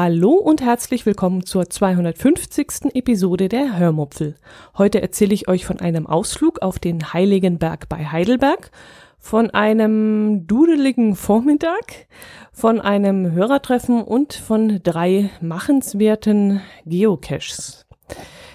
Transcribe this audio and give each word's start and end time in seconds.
Hallo 0.00 0.34
und 0.34 0.62
herzlich 0.62 1.06
willkommen 1.06 1.44
zur 1.44 1.68
250. 1.68 2.94
Episode 2.94 3.48
der 3.48 3.80
Hörmupfel. 3.80 4.36
Heute 4.76 5.02
erzähle 5.02 5.34
ich 5.34 5.48
euch 5.48 5.66
von 5.66 5.80
einem 5.80 6.06
Ausflug 6.06 6.62
auf 6.62 6.78
den 6.78 7.12
Heiligenberg 7.12 7.88
bei 7.88 8.06
Heidelberg, 8.06 8.70
von 9.18 9.50
einem 9.50 10.46
dudeligen 10.46 11.16
Vormittag, 11.16 12.06
von 12.52 12.80
einem 12.80 13.32
Hörertreffen 13.32 14.04
und 14.04 14.34
von 14.34 14.80
drei 14.84 15.30
machenswerten 15.40 16.60
Geocaches. 16.86 17.84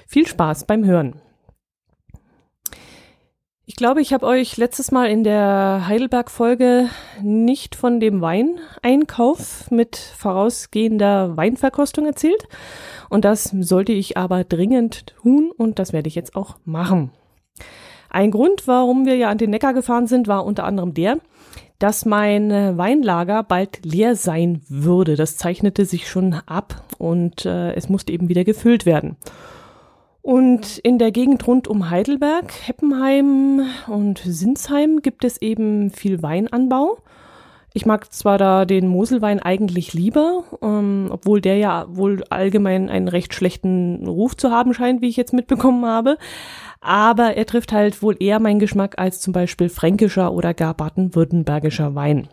Viel 0.08 0.26
Spaß 0.26 0.64
beim 0.64 0.86
Hören. 0.86 1.23
Ich 3.74 3.78
glaube, 3.78 4.02
ich 4.02 4.14
habe 4.14 4.28
euch 4.28 4.56
letztes 4.58 4.92
Mal 4.92 5.10
in 5.10 5.24
der 5.24 5.86
Heidelberg-Folge 5.88 6.90
nicht 7.24 7.76
von 7.76 8.00
dem 8.00 8.22
Weineinkauf 8.22 9.72
mit 9.72 9.98
vorausgehender 9.98 11.36
Weinverkostung 11.38 12.06
erzählt. 12.06 12.48
Und 13.10 13.26
das 13.26 13.46
sollte 13.46 13.92
ich 13.92 14.16
aber 14.16 14.44
dringend 14.44 15.08
tun 15.08 15.50
und 15.58 15.80
das 15.80 15.92
werde 15.92 16.08
ich 16.08 16.14
jetzt 16.14 16.36
auch 16.36 16.58
machen. 16.66 17.10
Ein 18.12 18.30
Grund, 18.30 18.68
warum 18.68 19.08
wir 19.08 19.16
ja 19.16 19.32
an 19.32 19.40
den 19.40 19.50
Neckar 19.50 19.74
gefahren 19.74 20.06
sind, 20.06 20.28
war 20.28 20.46
unter 20.46 20.66
anderem 20.66 20.94
der, 20.94 21.18
dass 21.80 22.06
mein 22.06 22.78
Weinlager 22.78 23.42
bald 23.42 23.84
leer 23.84 24.16
sein 24.16 24.62
würde. 24.70 25.16
Das 25.16 25.36
zeichnete 25.36 25.86
sich 25.86 26.08
schon 26.08 26.36
ab 26.46 26.84
und 27.00 27.48
äh, 27.48 27.74
es 27.74 27.90
musste 27.90 28.14
eben 28.14 28.30
wieder 28.30 28.44
gefüllt 28.44 28.86
werden. 28.86 29.18
Und 30.24 30.78
in 30.78 31.00
der 31.00 31.12
Gegend 31.12 31.46
rund 31.46 31.68
um 31.68 31.90
Heidelberg, 31.90 32.54
Heppenheim 32.66 33.68
und 33.88 34.22
Sinsheim 34.26 35.02
gibt 35.02 35.26
es 35.26 35.42
eben 35.42 35.92
viel 35.92 36.24
Weinanbau. 36.24 36.98
Ich 37.74 37.86
mag 37.86 38.14
zwar 38.14 38.38
da 38.38 38.64
den 38.64 38.88
Moselwein 38.88 39.42
eigentlich 39.42 39.94
lieber, 39.94 40.46
ähm, 40.62 41.10
obwohl 41.12 41.42
der 41.42 41.58
ja 41.58 41.86
wohl 41.90 42.24
allgemein 42.30 42.90
einen 42.90 43.10
recht 43.10 43.34
schlechten 43.34 44.08
Ruf 44.08 44.38
zu 44.38 44.50
haben 44.50 44.74
scheint, 44.74 45.02
wie 45.02 45.10
ich 45.10 45.18
jetzt 45.18 45.34
mitbekommen 45.34 45.86
habe. 45.86 46.18
Aber 46.80 47.36
er 47.36 47.46
trifft 47.46 47.74
halt 47.74 48.02
wohl 48.02 48.16
eher 48.18 48.40
meinen 48.40 48.60
Geschmack 48.60 49.00
als 49.00 49.20
zum 49.20 49.34
Beispiel 49.34 49.68
fränkischer 49.68 50.32
oder 50.32 50.54
gar 50.54 50.74
baden-württembergischer 50.74 51.96
Wein. 51.96 52.30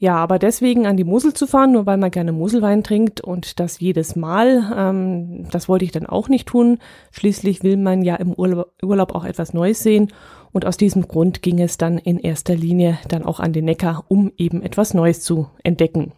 Ja, 0.00 0.14
aber 0.14 0.38
deswegen 0.38 0.86
an 0.86 0.96
die 0.96 1.02
Mosel 1.02 1.34
zu 1.34 1.48
fahren, 1.48 1.72
nur 1.72 1.84
weil 1.84 1.96
man 1.96 2.12
gerne 2.12 2.30
Moselwein 2.30 2.84
trinkt 2.84 3.20
und 3.20 3.58
das 3.58 3.80
jedes 3.80 4.14
Mal, 4.14 4.72
ähm, 4.76 5.48
das 5.50 5.68
wollte 5.68 5.84
ich 5.84 5.90
dann 5.90 6.06
auch 6.06 6.28
nicht 6.28 6.46
tun. 6.46 6.78
Schließlich 7.10 7.64
will 7.64 7.76
man 7.76 8.02
ja 8.02 8.14
im 8.14 8.32
Urlaub, 8.32 8.72
Urlaub 8.80 9.12
auch 9.16 9.24
etwas 9.24 9.54
Neues 9.54 9.82
sehen 9.82 10.12
und 10.52 10.64
aus 10.64 10.76
diesem 10.76 11.08
Grund 11.08 11.42
ging 11.42 11.60
es 11.60 11.78
dann 11.78 11.98
in 11.98 12.20
erster 12.20 12.54
Linie 12.54 12.98
dann 13.08 13.24
auch 13.24 13.40
an 13.40 13.52
den 13.52 13.64
Neckar, 13.64 14.04
um 14.06 14.30
eben 14.36 14.62
etwas 14.62 14.94
Neues 14.94 15.20
zu 15.22 15.48
entdecken. 15.64 16.12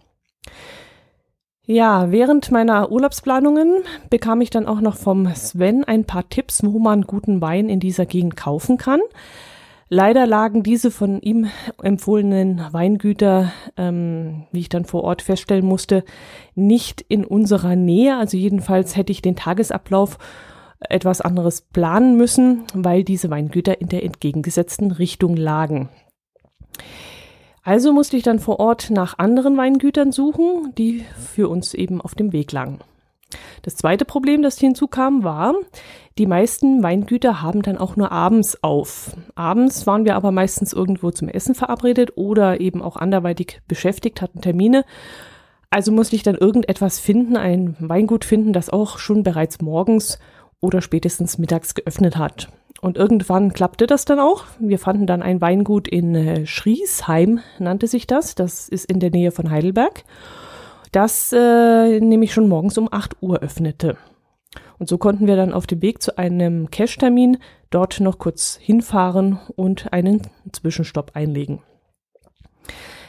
Ja, 1.65 2.11
während 2.11 2.51
meiner 2.51 2.93
Urlaubsplanungen 2.93 3.85
bekam 4.11 4.43
ich 4.43 4.51
dann 4.51 4.67
auch 4.67 4.81
noch 4.83 4.97
vom 4.97 5.33
Sven 5.35 5.85
ein 5.85 6.05
paar 6.05 6.29
Tipps, 6.29 6.63
wo 6.65 6.79
man 6.81 7.03
guten 7.03 7.41
Wein 7.41 7.71
in 7.71 7.81
dieser 7.81 8.05
Gegend 8.05 8.37
kaufen 8.37 8.77
kann. 8.77 9.01
Leider 9.93 10.25
lagen 10.25 10.63
diese 10.63 10.93
von 10.93 11.21
ihm 11.21 11.49
empfohlenen 11.83 12.65
Weingüter, 12.71 13.53
ähm, 13.77 14.47
wie 14.53 14.61
ich 14.61 14.69
dann 14.69 14.85
vor 14.85 15.03
Ort 15.03 15.21
feststellen 15.21 15.67
musste, 15.67 16.05
nicht 16.55 17.01
in 17.01 17.25
unserer 17.25 17.75
Nähe. 17.75 18.17
Also 18.17 18.37
jedenfalls 18.37 18.97
hätte 18.97 19.11
ich 19.11 19.21
den 19.21 19.35
Tagesablauf 19.35 20.19
etwas 20.79 21.21
anderes 21.21 21.63
planen 21.63 22.17
müssen, 22.17 22.63
weil 22.73 23.03
diese 23.03 23.31
Weingüter 23.31 23.81
in 23.81 23.89
der 23.89 24.05
entgegengesetzten 24.05 24.93
Richtung 24.93 25.37
lagen. 25.37 25.89
Also 27.65 27.93
musste 27.93 28.17
ich 28.17 28.23
dann 28.23 28.39
vor 28.39 28.61
Ort 28.61 28.91
nach 28.91 29.19
anderen 29.19 29.57
Weingütern 29.57 30.13
suchen, 30.13 30.73
die 30.79 31.05
für 31.17 31.49
uns 31.49 31.75
eben 31.75 32.01
auf 32.01 32.15
dem 32.15 32.33
Weg 32.33 32.53
lagen. 32.53 32.79
Das 33.63 33.77
zweite 33.77 34.05
Problem, 34.05 34.43
das 34.43 34.59
hinzukam, 34.59 35.25
war, 35.25 35.55
die 36.19 36.27
meisten 36.27 36.83
Weingüter 36.83 37.43
haben 37.43 37.63
dann 37.63 37.79
auch 37.79 37.97
nur 37.97 38.13
abends 38.13 38.63
auf. 38.63 39.17
Abends 39.35 39.87
waren 39.87 40.05
wir 40.05 40.17
aber 40.17 40.33
meistens 40.33 40.73
irgendwo 40.73 41.11
zum 41.11 41.29
Essen 41.29 41.55
verabredet 41.55 42.13
oder 42.17 42.61
eben 42.61 42.83
auch 42.83 42.97
anderweitig 42.97 43.61
beschäftigt, 43.69 44.21
hatten 44.21 44.41
Termine. 44.41 44.85
Also 45.71 45.93
musste 45.93 46.17
ich 46.17 46.23
dann 46.23 46.35
irgendetwas 46.35 46.99
finden, 46.99 47.37
ein 47.37 47.77
Weingut 47.79 48.25
finden, 48.25 48.53
das 48.53 48.71
auch 48.71 48.99
schon 48.99 49.23
bereits 49.23 49.61
morgens 49.61 50.19
oder 50.61 50.83
spätestens 50.83 51.39
mittags 51.39 51.75
geöffnet 51.75 52.17
hat. 52.17 52.49
Und 52.81 52.97
irgendwann 52.97 53.53
klappte 53.53 53.87
das 53.87 54.05
dann 54.05 54.19
auch. 54.19 54.45
Wir 54.59 54.79
fanden 54.79 55.07
dann 55.07 55.23
ein 55.23 55.41
Weingut 55.41 55.87
in 55.87 56.15
äh, 56.15 56.47
Schriesheim, 56.47 57.41
nannte 57.59 57.87
sich 57.87 58.07
das. 58.07 58.35
Das 58.35 58.69
ist 58.69 58.87
in 58.87 59.01
der 59.01 59.11
Nähe 59.11 59.31
von 59.31 59.51
Heidelberg 59.51 60.05
das 60.93 61.33
äh, 61.33 62.01
nämlich 62.01 62.33
schon 62.33 62.49
morgens 62.49 62.77
um 62.79 62.89
8 62.91 63.17
Uhr 63.21 63.39
öffnete. 63.41 63.97
Und 64.81 64.89
so 64.89 64.97
konnten 64.97 65.27
wir 65.27 65.37
dann 65.37 65.53
auf 65.53 65.67
dem 65.67 65.83
Weg 65.83 66.03
zu 66.03 66.17
einem 66.17 66.71
Cash-Termin 66.71 67.37
dort 67.69 68.01
noch 68.01 68.19
kurz 68.19 68.57
hinfahren 68.61 69.39
und 69.55 69.93
einen 69.93 70.23
Zwischenstopp 70.51 71.11
einlegen. 71.13 71.61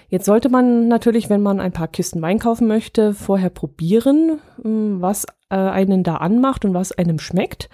Jetzt 0.10 0.26
sollte 0.26 0.50
man 0.50 0.90
natürlich, 0.90 1.30
wenn 1.30 1.42
man 1.42 1.62
ein 1.62 1.72
paar 1.72 1.88
Kisten 1.88 2.22
Wein 2.22 2.40
kaufen 2.40 2.68
möchte, 2.68 3.14
vorher 3.14 3.50
probieren, 3.50 4.42
hm, 4.62 5.02
was 5.02 5.26
äh, 5.50 5.56
einen 5.56 6.04
da 6.04 6.18
anmacht 6.18 6.66
und 6.66 6.74
was 6.74 6.92
einem 6.92 7.20
schmeckt. 7.20 7.70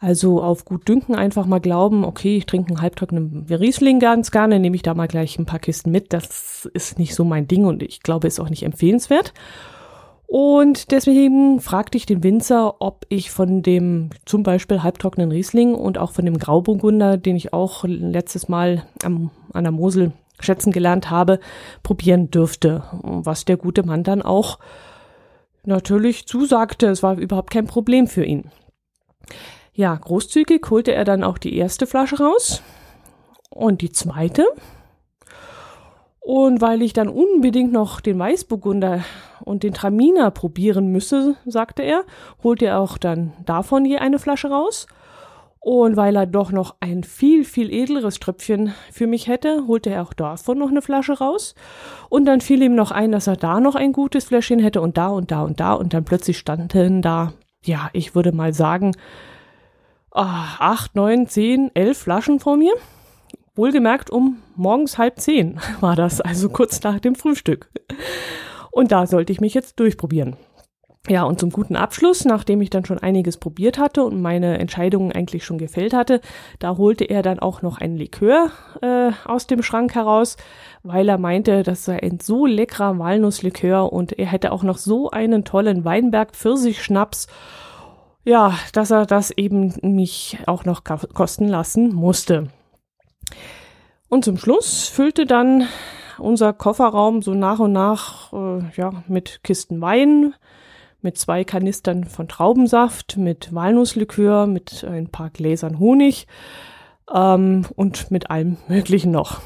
Also 0.00 0.42
auf 0.42 0.64
gut 0.64 0.88
Dünken 0.88 1.14
einfach 1.14 1.46
mal 1.46 1.60
glauben, 1.60 2.04
okay, 2.04 2.36
ich 2.36 2.46
trinke 2.46 2.70
einen 2.70 2.82
halbtrockenen 2.82 3.46
Riesling 3.48 4.00
ganz 4.00 4.32
gerne, 4.32 4.58
nehme 4.58 4.74
ich 4.74 4.82
da 4.82 4.92
mal 4.92 5.06
gleich 5.06 5.38
ein 5.38 5.46
paar 5.46 5.60
Kisten 5.60 5.92
mit. 5.92 6.12
Das 6.12 6.68
ist 6.74 6.98
nicht 6.98 7.14
so 7.14 7.22
mein 7.22 7.46
Ding 7.46 7.64
und 7.64 7.84
ich 7.84 8.02
glaube, 8.02 8.26
ist 8.26 8.40
auch 8.40 8.50
nicht 8.50 8.64
empfehlenswert. 8.64 9.32
Und 10.36 10.90
deswegen 10.90 11.60
fragte 11.60 11.96
ich 11.96 12.06
den 12.06 12.24
Winzer, 12.24 12.82
ob 12.82 13.06
ich 13.08 13.30
von 13.30 13.62
dem 13.62 14.10
zum 14.24 14.42
Beispiel 14.42 14.82
halbtrockenen 14.82 15.30
Riesling 15.30 15.76
und 15.76 15.96
auch 15.96 16.10
von 16.10 16.24
dem 16.24 16.38
Grauburgunder, 16.38 17.18
den 17.18 17.36
ich 17.36 17.52
auch 17.52 17.84
letztes 17.84 18.48
Mal 18.48 18.84
am, 19.04 19.30
an 19.52 19.62
der 19.62 19.70
Mosel 19.70 20.10
schätzen 20.40 20.72
gelernt 20.72 21.08
habe, 21.08 21.38
probieren 21.84 22.32
dürfte. 22.32 22.82
Was 23.04 23.44
der 23.44 23.56
gute 23.56 23.84
Mann 23.84 24.02
dann 24.02 24.22
auch 24.22 24.58
natürlich 25.62 26.26
zusagte. 26.26 26.88
Es 26.88 27.04
war 27.04 27.16
überhaupt 27.16 27.52
kein 27.52 27.68
Problem 27.68 28.08
für 28.08 28.24
ihn. 28.24 28.50
Ja, 29.72 29.94
großzügig 29.94 30.62
holte 30.68 30.92
er 30.94 31.04
dann 31.04 31.22
auch 31.22 31.38
die 31.38 31.56
erste 31.56 31.86
Flasche 31.86 32.18
raus 32.18 32.60
und 33.50 33.82
die 33.82 33.92
zweite. 33.92 34.44
Und 36.24 36.62
weil 36.62 36.80
ich 36.80 36.94
dann 36.94 37.08
unbedingt 37.08 37.70
noch 37.70 38.00
den 38.00 38.18
Weißburgunder 38.18 39.04
und 39.44 39.62
den 39.62 39.74
Traminer 39.74 40.30
probieren 40.30 40.88
müsse, 40.88 41.36
sagte 41.44 41.82
er, 41.82 42.04
holte 42.42 42.64
er 42.64 42.80
auch 42.80 42.96
dann 42.96 43.34
davon 43.44 43.84
je 43.84 43.98
eine 43.98 44.18
Flasche 44.18 44.48
raus. 44.48 44.86
Und 45.60 45.96
weil 45.96 46.16
er 46.16 46.24
doch 46.24 46.50
noch 46.50 46.76
ein 46.80 47.04
viel, 47.04 47.44
viel 47.44 47.70
edleres 47.70 48.20
Tröpfchen 48.20 48.72
für 48.90 49.06
mich 49.06 49.28
hätte, 49.28 49.66
holte 49.66 49.90
er 49.90 50.02
auch 50.02 50.14
davon 50.14 50.58
noch 50.58 50.70
eine 50.70 50.80
Flasche 50.80 51.18
raus. 51.18 51.54
Und 52.08 52.24
dann 52.24 52.40
fiel 52.40 52.62
ihm 52.62 52.74
noch 52.74 52.90
ein, 52.90 53.12
dass 53.12 53.26
er 53.26 53.36
da 53.36 53.60
noch 53.60 53.74
ein 53.74 53.92
gutes 53.92 54.24
Fläschchen 54.24 54.60
hätte 54.60 54.80
und 54.80 54.96
da 54.96 55.08
und 55.08 55.30
da 55.30 55.42
und 55.42 55.60
da. 55.60 55.74
Und 55.74 55.92
dann 55.92 56.06
plötzlich 56.06 56.38
standen 56.38 57.02
da, 57.02 57.34
ja, 57.62 57.90
ich 57.92 58.14
würde 58.14 58.32
mal 58.32 58.54
sagen, 58.54 58.92
Ah, 60.16 60.54
acht, 60.60 60.94
neun, 60.94 61.26
zehn, 61.26 61.72
elf 61.74 61.98
Flaschen 61.98 62.38
vor 62.38 62.56
mir. 62.56 62.72
Wohlgemerkt 63.54 64.10
um 64.10 64.38
morgens 64.56 64.98
halb 64.98 65.20
zehn 65.20 65.60
war 65.80 65.96
das, 65.96 66.20
also 66.20 66.48
kurz 66.48 66.82
nach 66.82 67.00
dem 67.00 67.14
Frühstück. 67.14 67.70
Und 68.70 68.92
da 68.92 69.06
sollte 69.06 69.32
ich 69.32 69.40
mich 69.40 69.54
jetzt 69.54 69.78
durchprobieren. 69.78 70.36
Ja, 71.06 71.24
und 71.24 71.38
zum 71.38 71.50
guten 71.50 71.76
Abschluss, 71.76 72.24
nachdem 72.24 72.62
ich 72.62 72.70
dann 72.70 72.86
schon 72.86 72.98
einiges 72.98 73.36
probiert 73.36 73.76
hatte 73.76 74.04
und 74.04 74.22
meine 74.22 74.58
Entscheidungen 74.58 75.12
eigentlich 75.12 75.44
schon 75.44 75.58
gefällt 75.58 75.92
hatte, 75.92 76.22
da 76.58 76.78
holte 76.78 77.04
er 77.04 77.20
dann 77.20 77.38
auch 77.38 77.60
noch 77.60 77.78
ein 77.78 77.94
Likör 77.94 78.50
äh, 78.80 79.10
aus 79.26 79.46
dem 79.46 79.62
Schrank 79.62 79.94
heraus, 79.94 80.38
weil 80.82 81.06
er 81.06 81.18
meinte, 81.18 81.62
das 81.62 81.84
sei 81.84 82.02
ein 82.02 82.20
so 82.20 82.46
leckerer 82.46 82.98
Walnusslikör 82.98 83.92
und 83.92 84.18
er 84.18 84.26
hätte 84.26 84.50
auch 84.50 84.62
noch 84.62 84.78
so 84.78 85.10
einen 85.10 85.44
tollen 85.44 85.84
Weinberg 85.84 86.32
Pfirsichschnaps 86.34 87.24
schnaps 87.24 87.34
ja, 88.24 88.54
dass 88.72 88.90
er 88.90 89.06
das 89.06 89.30
eben 89.30 89.74
mich 89.82 90.38
auch 90.46 90.64
noch 90.64 90.82
kosten 90.84 91.46
lassen 91.46 91.94
musste. 91.94 92.48
Und 94.08 94.24
zum 94.24 94.36
Schluss 94.38 94.88
füllte 94.88 95.26
dann 95.26 95.66
unser 96.18 96.52
Kofferraum 96.52 97.22
so 97.22 97.34
nach 97.34 97.58
und 97.58 97.72
nach 97.72 98.32
äh, 98.32 98.62
ja, 98.76 99.04
mit 99.08 99.40
Kisten 99.42 99.80
Wein, 99.80 100.34
mit 101.00 101.18
zwei 101.18 101.44
Kanistern 101.44 102.04
von 102.04 102.28
Traubensaft, 102.28 103.16
mit 103.16 103.52
Walnusslikör, 103.54 104.46
mit 104.46 104.84
ein 104.84 105.08
paar 105.08 105.30
Gläsern 105.30 105.78
Honig. 105.78 106.26
ähm, 107.12 107.66
und 107.76 108.10
mit 108.10 108.30
allem 108.30 108.56
Möglichen 108.68 109.10
noch. 109.10 109.40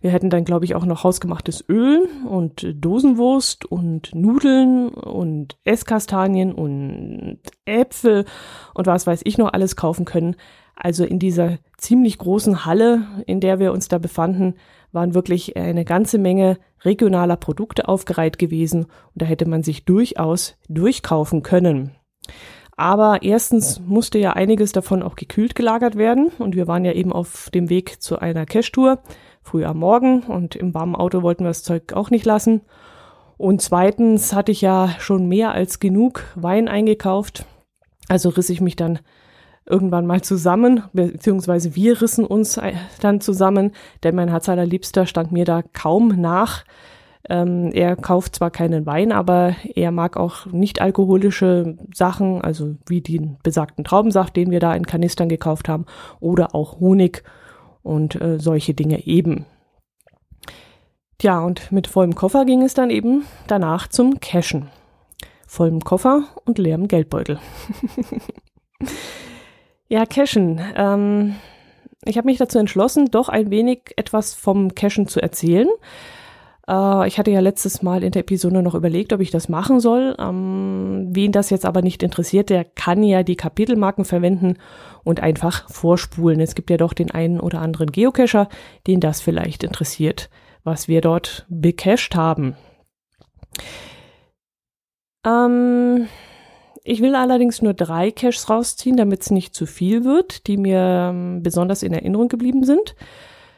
Wir 0.00 0.10
hätten 0.10 0.30
dann, 0.30 0.44
glaube 0.44 0.64
ich, 0.64 0.74
auch 0.74 0.84
noch 0.84 1.04
hausgemachtes 1.04 1.64
Öl 1.68 2.08
und 2.28 2.66
Dosenwurst 2.74 3.64
und 3.64 4.12
Nudeln 4.14 4.88
und 4.88 5.58
Esskastanien 5.64 6.52
und 6.52 7.38
Äpfel 7.66 8.24
und 8.74 8.86
was 8.88 9.06
weiß 9.06 9.20
ich 9.24 9.38
noch 9.38 9.52
alles 9.52 9.76
kaufen 9.76 10.04
können. 10.04 10.34
Also 10.82 11.04
in 11.04 11.18
dieser 11.18 11.58
ziemlich 11.76 12.16
großen 12.16 12.64
Halle, 12.64 13.02
in 13.26 13.40
der 13.40 13.58
wir 13.58 13.72
uns 13.72 13.88
da 13.88 13.98
befanden, 13.98 14.54
waren 14.92 15.12
wirklich 15.12 15.54
eine 15.54 15.84
ganze 15.84 16.16
Menge 16.16 16.56
regionaler 16.80 17.36
Produkte 17.36 17.86
aufgereiht 17.86 18.38
gewesen 18.38 18.84
und 18.84 19.16
da 19.16 19.26
hätte 19.26 19.46
man 19.46 19.62
sich 19.62 19.84
durchaus 19.84 20.56
durchkaufen 20.70 21.42
können. 21.42 21.96
Aber 22.78 23.22
erstens 23.22 23.78
musste 23.78 24.18
ja 24.18 24.32
einiges 24.32 24.72
davon 24.72 25.02
auch 25.02 25.16
gekühlt 25.16 25.54
gelagert 25.54 25.96
werden 25.96 26.28
und 26.38 26.56
wir 26.56 26.66
waren 26.66 26.86
ja 26.86 26.92
eben 26.92 27.12
auf 27.12 27.50
dem 27.50 27.68
Weg 27.68 28.00
zu 28.00 28.18
einer 28.18 28.46
Cash-Tour 28.46 29.02
früh 29.42 29.66
am 29.66 29.80
Morgen 29.80 30.22
und 30.22 30.56
im 30.56 30.72
warmen 30.72 30.96
Auto 30.96 31.20
wollten 31.20 31.44
wir 31.44 31.50
das 31.50 31.62
Zeug 31.62 31.92
auch 31.92 32.08
nicht 32.08 32.24
lassen. 32.24 32.62
Und 33.36 33.60
zweitens 33.60 34.32
hatte 34.32 34.50
ich 34.50 34.62
ja 34.62 34.94
schon 34.98 35.26
mehr 35.28 35.52
als 35.52 35.78
genug 35.78 36.24
Wein 36.36 36.68
eingekauft. 36.68 37.44
Also 38.08 38.30
riss 38.30 38.48
ich 38.48 38.62
mich 38.62 38.76
dann 38.76 39.00
irgendwann 39.66 40.06
mal 40.06 40.22
zusammen, 40.22 40.82
beziehungsweise 40.92 41.74
wir 41.76 42.00
rissen 42.00 42.26
uns 42.26 42.60
dann 43.00 43.20
zusammen, 43.20 43.72
denn 44.02 44.14
mein 44.14 44.28
Herz 44.28 44.48
allerliebster 44.48 45.06
stand 45.06 45.32
mir 45.32 45.44
da 45.44 45.62
kaum 45.62 46.08
nach. 46.20 46.64
Ähm, 47.28 47.70
er 47.72 47.96
kauft 47.96 48.36
zwar 48.36 48.50
keinen 48.50 48.86
Wein, 48.86 49.12
aber 49.12 49.54
er 49.74 49.90
mag 49.90 50.16
auch 50.16 50.46
nicht 50.46 50.80
alkoholische 50.80 51.76
Sachen, 51.94 52.40
also 52.40 52.76
wie 52.86 53.02
den 53.02 53.36
besagten 53.42 53.84
Traubensaft, 53.84 54.36
den 54.36 54.50
wir 54.50 54.60
da 54.60 54.74
in 54.74 54.86
Kanistern 54.86 55.28
gekauft 55.28 55.68
haben, 55.68 55.84
oder 56.18 56.54
auch 56.54 56.80
Honig 56.80 57.22
und 57.82 58.20
äh, 58.20 58.38
solche 58.38 58.74
Dinge 58.74 59.06
eben. 59.06 59.44
Tja, 61.18 61.40
und 61.40 61.70
mit 61.70 61.86
vollem 61.86 62.14
Koffer 62.14 62.46
ging 62.46 62.62
es 62.62 62.72
dann 62.72 62.88
eben 62.88 63.24
danach 63.46 63.88
zum 63.88 64.20
Cashen. 64.20 64.70
Vollem 65.46 65.80
Koffer 65.80 66.24
und 66.46 66.58
leerem 66.58 66.88
Geldbeutel. 66.88 67.38
ja, 69.90 70.06
Cashen. 70.06 70.60
Ähm, 70.76 71.34
ich 72.04 72.16
habe 72.16 72.26
mich 72.26 72.38
dazu 72.38 72.58
entschlossen, 72.58 73.10
doch 73.10 73.28
ein 73.28 73.50
wenig 73.50 73.92
etwas 73.96 74.34
vom 74.34 74.74
Cashen 74.74 75.06
zu 75.06 75.20
erzählen. 75.20 75.68
Äh, 76.68 77.08
ich 77.08 77.18
hatte 77.18 77.32
ja 77.32 77.40
letztes 77.40 77.82
Mal 77.82 78.04
in 78.04 78.12
der 78.12 78.20
Episode 78.20 78.62
noch 78.62 78.76
überlegt, 78.76 79.12
ob 79.12 79.20
ich 79.20 79.32
das 79.32 79.48
machen 79.48 79.80
soll. 79.80 80.14
Ähm, 80.18 81.08
wen 81.10 81.32
das 81.32 81.50
jetzt 81.50 81.66
aber 81.66 81.82
nicht 81.82 82.02
interessiert, 82.04 82.50
der 82.50 82.64
kann 82.64 83.02
ja 83.02 83.24
die 83.24 83.36
Kapitelmarken 83.36 84.04
verwenden 84.04 84.58
und 85.02 85.20
einfach 85.20 85.68
vorspulen. 85.68 86.40
Es 86.40 86.54
gibt 86.54 86.70
ja 86.70 86.76
doch 86.76 86.92
den 86.92 87.10
einen 87.10 87.40
oder 87.40 87.60
anderen 87.60 87.90
Geocacher, 87.90 88.48
den 88.86 89.00
das 89.00 89.20
vielleicht 89.20 89.64
interessiert, 89.64 90.30
was 90.62 90.86
wir 90.86 91.00
dort 91.00 91.46
becached 91.48 92.14
haben. 92.14 92.54
Ähm, 95.26 96.06
ich 96.90 97.00
will 97.00 97.14
allerdings 97.14 97.62
nur 97.62 97.72
drei 97.72 98.10
Caches 98.10 98.50
rausziehen, 98.50 98.96
damit 98.96 99.22
es 99.22 99.30
nicht 99.30 99.54
zu 99.54 99.64
viel 99.64 100.04
wird, 100.04 100.48
die 100.48 100.56
mir 100.56 101.10
ähm, 101.12 101.40
besonders 101.40 101.84
in 101.84 101.92
Erinnerung 101.92 102.26
geblieben 102.26 102.64
sind. 102.64 102.96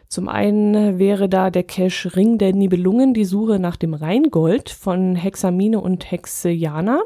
Zum 0.07 0.29
einen 0.29 0.99
wäre 0.99 1.31
da 1.31 1.49
der 1.49 1.63
Cache 1.63 2.15
Ring 2.15 2.37
der 2.37 2.53
Nibelungen, 2.53 3.15
die 3.15 3.25
Suche 3.25 3.59
nach 3.59 3.77
dem 3.77 3.95
Rheingold 3.95 4.69
von 4.69 5.17
Hexamine 5.17 5.81
und 5.81 6.11
Hexejana. 6.11 7.01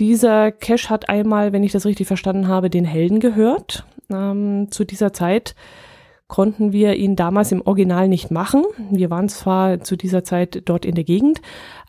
Dieser 0.00 0.50
Cache 0.50 0.90
hat 0.90 1.08
einmal, 1.08 1.52
wenn 1.52 1.62
ich 1.62 1.70
das 1.70 1.86
richtig 1.86 2.08
verstanden 2.08 2.48
habe, 2.48 2.68
den 2.68 2.84
Helden 2.84 3.20
gehört. 3.20 3.84
Ähm, 4.12 4.66
zu 4.72 4.84
dieser 4.84 5.12
Zeit 5.12 5.54
konnten 6.30 6.72
wir 6.72 6.94
ihn 6.94 7.16
damals 7.16 7.52
im 7.52 7.60
Original 7.60 8.08
nicht 8.08 8.30
machen. 8.30 8.64
Wir 8.90 9.10
waren 9.10 9.28
zwar 9.28 9.80
zu 9.80 9.96
dieser 9.96 10.24
Zeit 10.24 10.62
dort 10.64 10.86
in 10.86 10.94
der 10.94 11.04
Gegend, 11.04 11.42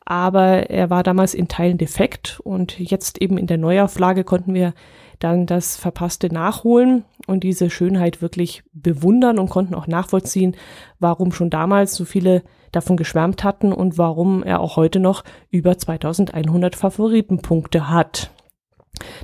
aber 0.04 0.70
er 0.70 0.90
war 0.90 1.04
damals 1.04 1.34
in 1.34 1.48
Teilen 1.48 1.78
defekt 1.78 2.42
und 2.44 2.78
jetzt 2.78 3.22
eben 3.22 3.38
in 3.38 3.48
der 3.48 3.60
Neuauflage 3.60 4.26
konnten 4.26 4.54
wir 4.54 4.74
dann 5.20 5.46
das 5.46 5.78
Verpasste 5.78 6.34
nachholen 6.34 7.06
und 7.28 7.44
diese 7.44 7.70
Schönheit 7.70 8.24
wirklich 8.24 8.64
bewundern 8.74 9.38
und 9.38 9.50
konnten 9.50 9.76
auch 9.76 9.88
nachvollziehen, 9.88 10.56
warum 11.00 11.32
schon 11.32 11.52
damals 11.52 11.94
so 11.94 12.04
viele 12.04 12.42
davon 12.72 12.98
geschwärmt 12.98 13.44
hatten 13.44 13.72
und 13.72 14.00
warum 14.00 14.42
er 14.42 14.60
auch 14.60 14.76
heute 14.76 15.00
noch 15.00 15.24
über 15.52 15.78
2100 15.78 16.76
Favoritenpunkte 16.76 17.90
hat. 17.90 18.32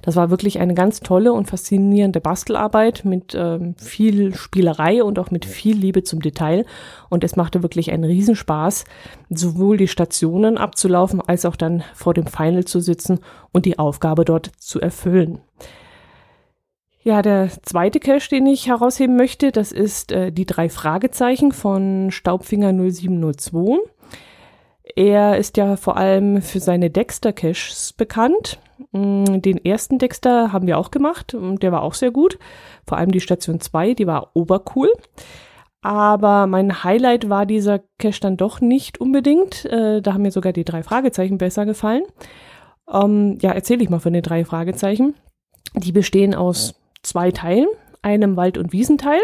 Das 0.02 0.16
war 0.16 0.30
wirklich 0.30 0.60
eine 0.60 0.74
ganz 0.74 1.00
tolle 1.00 1.34
und 1.34 1.48
faszinierende 1.48 2.22
Bastelarbeit 2.22 3.06
mit 3.06 3.36
ähm, 3.36 3.76
viel 3.78 4.36
Spielerei 4.36 5.04
und 5.04 5.20
auch 5.20 5.32
mit 5.32 5.46
viel 5.46 5.76
Liebe 5.78 6.04
zum 6.04 6.22
Detail. 6.22 6.66
Und 7.10 7.24
es 7.24 7.36
machte 7.36 7.64
wirklich 7.64 7.92
einen 7.92 8.04
Riesenspaß, 8.04 8.86
sowohl 9.30 9.78
die 9.78 9.88
Stationen 9.88 10.58
abzulaufen, 10.58 11.22
als 11.22 11.46
auch 11.46 11.56
dann 11.56 11.84
vor 11.94 12.14
dem 12.14 12.28
Final 12.28 12.66
zu 12.66 12.80
sitzen 12.80 13.20
und 13.52 13.66
die 13.66 13.80
Aufgabe 13.80 14.26
dort 14.26 14.52
zu 14.58 14.80
erfüllen. 14.80 15.40
Ja, 17.08 17.22
der 17.22 17.50
zweite 17.64 18.02
Cache, 18.02 18.28
den 18.30 18.46
ich 18.48 18.68
herausheben 18.68 19.16
möchte, 19.16 19.54
das 19.54 19.72
ist 19.72 20.12
äh, 20.12 20.30
die 20.30 20.46
drei 20.46 20.68
Fragezeichen 20.68 21.54
von 21.54 22.12
Staubfinger 22.12 22.74
0702. 22.74 23.78
Er 24.94 25.38
ist 25.38 25.56
ja 25.56 25.78
vor 25.78 25.96
allem 25.96 26.42
für 26.42 26.60
seine 26.60 26.90
Dexter-Caches 26.90 27.94
bekannt. 27.94 28.60
Mm, 28.92 29.42
den 29.42 29.64
ersten 29.64 29.98
Dexter 29.98 30.52
haben 30.54 30.68
wir 30.68 30.78
auch 30.78 30.92
gemacht 30.92 31.34
und 31.34 31.64
der 31.64 31.72
war 31.72 31.82
auch 31.82 31.94
sehr 31.94 32.12
gut. 32.12 32.38
Vor 32.86 32.98
allem 32.98 33.12
die 33.12 33.22
Station 33.22 33.60
2, 33.60 33.94
die 33.94 34.08
war 34.08 34.32
obercool. 34.34 34.92
Aber 35.82 36.48
mein 36.48 36.84
Highlight 36.84 37.30
war 37.30 37.46
dieser 37.46 37.80
Cache 38.00 38.20
dann 38.22 38.38
doch 38.38 38.62
nicht 38.62 39.00
unbedingt. 39.00 39.66
Äh, 39.66 40.02
da 40.02 40.14
haben 40.14 40.24
mir 40.24 40.32
sogar 40.32 40.54
die 40.54 40.66
drei 40.66 40.84
Fragezeichen 40.84 41.38
besser 41.38 41.66
gefallen. 41.66 42.04
Ähm, 42.92 43.38
ja, 43.42 43.52
erzähle 43.52 43.84
ich 43.84 43.90
mal 43.90 44.00
von 44.00 44.14
den 44.14 44.24
drei 44.24 44.44
Fragezeichen. 44.44 45.16
Die 45.76 45.92
bestehen 45.92 46.34
aus 46.34 46.76
zwei 47.04 47.32
Teilen, 47.32 47.68
einem 48.02 48.36
Wald- 48.36 48.58
und 48.58 48.74
Wiesenteil 48.74 49.20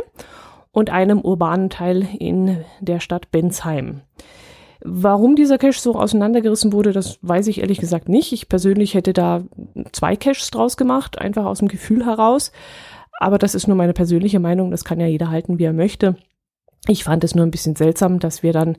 und 0.71 0.89
einem 0.89 1.21
urbanen 1.21 1.69
Teil 1.69 2.07
in 2.19 2.63
der 2.81 2.99
Stadt 2.99 3.31
Bensheim. 3.31 4.01
Warum 4.85 5.35
dieser 5.37 5.57
Cache 5.57 5.79
so 5.79 5.95
auseinandergerissen 5.95 6.73
wurde, 6.73 6.91
das 6.91 7.17
weiß 7.21 7.47
ich 7.47 7.61
ehrlich 7.61 7.79
gesagt 7.79 8.09
nicht. 8.09 8.33
Ich 8.33 8.49
persönlich 8.49 8.95
hätte 8.95 9.13
da 9.13 9.43
zwei 9.93 10.17
Caches 10.17 10.51
draus 10.51 10.75
gemacht, 10.75 11.19
einfach 11.19 11.45
aus 11.45 11.59
dem 11.59 11.69
Gefühl 11.69 12.05
heraus. 12.05 12.51
Aber 13.19 13.37
das 13.37 13.55
ist 13.55 13.67
nur 13.67 13.77
meine 13.77 13.93
persönliche 13.93 14.39
Meinung, 14.39 14.71
das 14.71 14.83
kann 14.83 14.99
ja 14.99 15.07
jeder 15.07 15.29
halten, 15.29 15.57
wie 15.57 15.63
er 15.63 15.73
möchte. 15.73 16.17
Ich 16.87 17.05
fand 17.05 17.23
es 17.23 17.33
nur 17.33 17.45
ein 17.45 17.51
bisschen 17.51 17.77
seltsam, 17.77 18.19
dass 18.19 18.43
wir 18.43 18.51
dann 18.51 18.75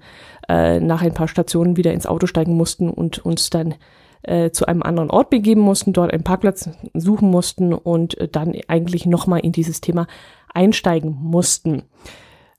äh, 0.46 0.78
nach 0.78 1.00
ein 1.00 1.14
paar 1.14 1.28
Stationen 1.28 1.78
wieder 1.78 1.94
ins 1.94 2.06
Auto 2.06 2.26
steigen 2.26 2.54
mussten 2.54 2.90
und 2.90 3.24
uns 3.24 3.48
dann 3.48 3.74
äh, 4.22 4.50
zu 4.50 4.66
einem 4.66 4.82
anderen 4.82 5.10
Ort 5.10 5.30
begeben 5.30 5.62
mussten, 5.62 5.94
dort 5.94 6.12
einen 6.12 6.24
Parkplatz 6.24 6.68
suchen 6.92 7.30
mussten 7.30 7.72
und 7.72 8.18
äh, 8.18 8.28
dann 8.28 8.54
eigentlich 8.68 9.06
nochmal 9.06 9.40
in 9.40 9.52
dieses 9.52 9.80
Thema 9.80 10.06
einsteigen 10.52 11.16
mussten. 11.18 11.84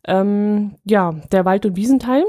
Ähm, 0.08 0.76
ja, 0.84 1.14
der 1.32 1.46
Wald- 1.46 1.68
und 1.68 1.76
Wiesenteil 1.76 2.24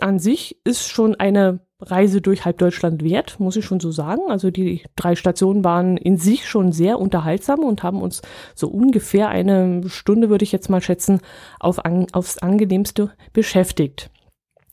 an 0.00 0.18
sich 0.18 0.60
ist 0.64 0.88
schon 0.88 1.14
eine 1.14 1.60
Reise 1.80 2.20
durch 2.20 2.44
halb 2.44 2.58
Deutschland 2.58 3.04
wert, 3.04 3.38
muss 3.38 3.56
ich 3.56 3.64
schon 3.64 3.80
so 3.80 3.92
sagen. 3.92 4.22
Also 4.28 4.50
die 4.50 4.82
drei 4.96 5.14
Stationen 5.14 5.64
waren 5.64 5.96
in 5.96 6.16
sich 6.16 6.48
schon 6.48 6.72
sehr 6.72 6.98
unterhaltsam 6.98 7.60
und 7.60 7.82
haben 7.82 8.02
uns 8.02 8.20
so 8.54 8.68
ungefähr 8.68 9.28
eine 9.28 9.88
Stunde, 9.88 10.28
würde 10.28 10.42
ich 10.42 10.52
jetzt 10.52 10.70
mal 10.70 10.80
schätzen, 10.80 11.20
auf 11.60 11.84
an, 11.84 12.06
aufs 12.12 12.38
angenehmste 12.38 13.12
beschäftigt. 13.32 14.10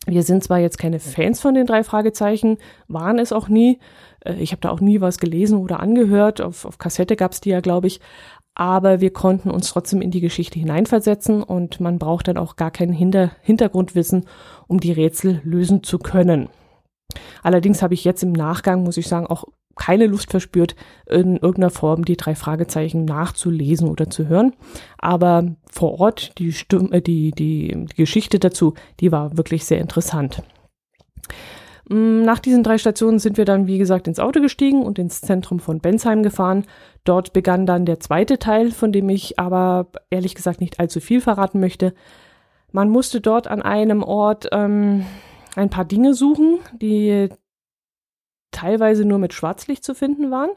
Wir 0.08 0.24
sind 0.24 0.44
zwar 0.44 0.60
jetzt 0.60 0.78
keine 0.78 1.00
Fans 1.00 1.42
von 1.42 1.56
den 1.56 1.66
drei 1.66 1.84
Fragezeichen, 1.84 2.58
waren 2.88 3.18
es 3.18 3.32
auch 3.32 3.48
nie. 3.48 3.80
Äh, 4.22 4.36
ich 4.36 4.52
habe 4.52 4.62
da 4.62 4.70
auch 4.70 4.82
nie 4.82 5.02
was 5.02 5.20
gelesen 5.20 5.58
oder 5.58 5.80
angehört. 5.80 6.42
Auf, 6.42 6.66
auf 6.66 6.78
Kassette 6.78 7.16
gab 7.16 7.32
es 7.32 7.42
die 7.42 7.50
ja, 7.50 7.60
glaube 7.60 7.88
ich. 7.88 8.00
Aber 8.56 9.02
wir 9.02 9.12
konnten 9.12 9.52
uns 9.52 9.70
trotzdem 9.70 10.02
in 10.02 10.12
die 10.12 10.22
Geschichte 10.22 10.58
hineinversetzen 10.58 11.44
und 11.44 11.82
man 11.82 12.00
braucht 12.00 12.30
dann 12.30 12.38
auch 12.38 12.56
gar 12.56 12.72
kein 12.72 12.92
Hinter 12.92 13.32
Hintergrundwissen, 13.42 14.26
um 14.68 14.80
die 14.80 14.94
Rätsel 14.94 15.42
lösen 15.44 15.84
zu 15.84 16.00
können. 16.00 16.50
Allerdings 17.44 17.82
habe 17.82 17.94
ich 17.94 18.06
jetzt 18.06 18.24
im 18.24 18.32
Nachgang, 18.32 18.84
muss 18.84 18.98
ich 18.98 19.08
sagen, 19.08 19.28
auch 19.28 19.46
keine 19.76 20.08
Lust 20.08 20.32
verspürt, 20.32 20.76
in 21.06 21.36
irgendeiner 21.36 21.70
Form 21.70 22.06
die 22.06 22.16
drei 22.18 22.34
Fragezeichen 22.34 23.06
nachzulesen 23.06 23.90
oder 23.90 24.10
zu 24.10 24.28
hören. 24.28 24.54
Aber 24.98 25.56
vor 25.70 26.00
Ort, 26.00 26.38
die, 26.40 26.54
Stimme, 26.54 26.92
äh, 26.94 27.02
die, 27.02 27.32
die, 27.32 27.76
die 27.76 27.96
Geschichte 27.96 28.40
dazu, 28.40 28.74
die 29.02 29.12
war 29.12 29.38
wirklich 29.38 29.66
sehr 29.66 29.80
interessant. 29.80 30.42
Mm, 31.90 32.24
nach 32.24 32.40
diesen 32.40 32.64
drei 32.64 32.78
Stationen 32.78 33.20
sind 33.20 33.38
wir 33.38 33.46
dann, 33.46 33.68
wie 33.68 33.78
gesagt, 33.78 34.08
ins 34.08 34.20
Auto 34.20 34.42
gestiegen 34.42 34.84
und 34.84 35.00
ins 35.00 35.22
Zentrum 35.22 35.60
von 35.60 35.80
Bensheim 35.80 36.24
gefahren. 36.24 36.66
Dort 37.04 37.34
begann 37.34 37.66
dann 37.66 37.86
der 37.86 38.00
zweite 38.00 38.40
Teil, 38.40 38.72
von 38.72 38.92
dem 38.92 39.10
ich 39.10 39.40
aber 39.40 39.88
ehrlich 40.10 40.36
gesagt 40.36 40.62
nicht 40.62 40.80
allzu 40.80 41.00
viel 41.00 41.22
verraten 41.22 41.60
möchte. 41.60 41.94
Man 42.72 42.90
musste 42.90 43.22
dort 43.22 43.48
an 43.48 43.62
einem 43.62 44.04
Ort 44.04 44.50
ähm, 44.52 45.06
ein 45.56 45.70
paar 45.70 45.86
Dinge 45.86 46.14
suchen, 46.14 46.60
die 46.82 47.30
teilweise 48.52 49.06
nur 49.06 49.20
mit 49.20 49.34
Schwarzlicht 49.34 49.84
zu 49.84 49.94
finden 49.94 50.32
waren. 50.32 50.52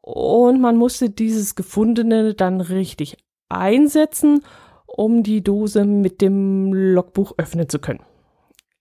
Und 0.00 0.60
man 0.60 0.76
musste 0.76 1.10
dieses 1.10 1.54
Gefundene 1.56 2.34
dann 2.34 2.60
richtig 2.60 3.16
einsetzen, 3.48 4.42
um 4.86 5.22
die 5.22 5.42
Dose 5.42 5.84
mit 5.84 6.20
dem 6.20 6.72
Logbuch 6.72 7.34
öffnen 7.36 7.68
zu 7.68 7.78
können. 7.78 8.00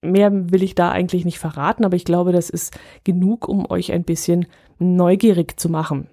Mehr 0.02 0.52
will 0.52 0.64
ich 0.64 0.75
da 0.75 0.92
eigentlich 0.92 1.25
nicht 1.25 1.40
verraten, 1.40 1.86
aber 1.86 1.96
ich 1.96 2.06
glaube, 2.06 2.32
das 2.32 2.50
ist 2.50 2.78
genug, 3.04 3.48
um 3.48 3.70
euch 3.70 3.92
ein 3.92 4.04
bisschen 4.04 4.48
neugierig 4.78 5.60
zu 5.60 5.70
machen. 5.70 6.10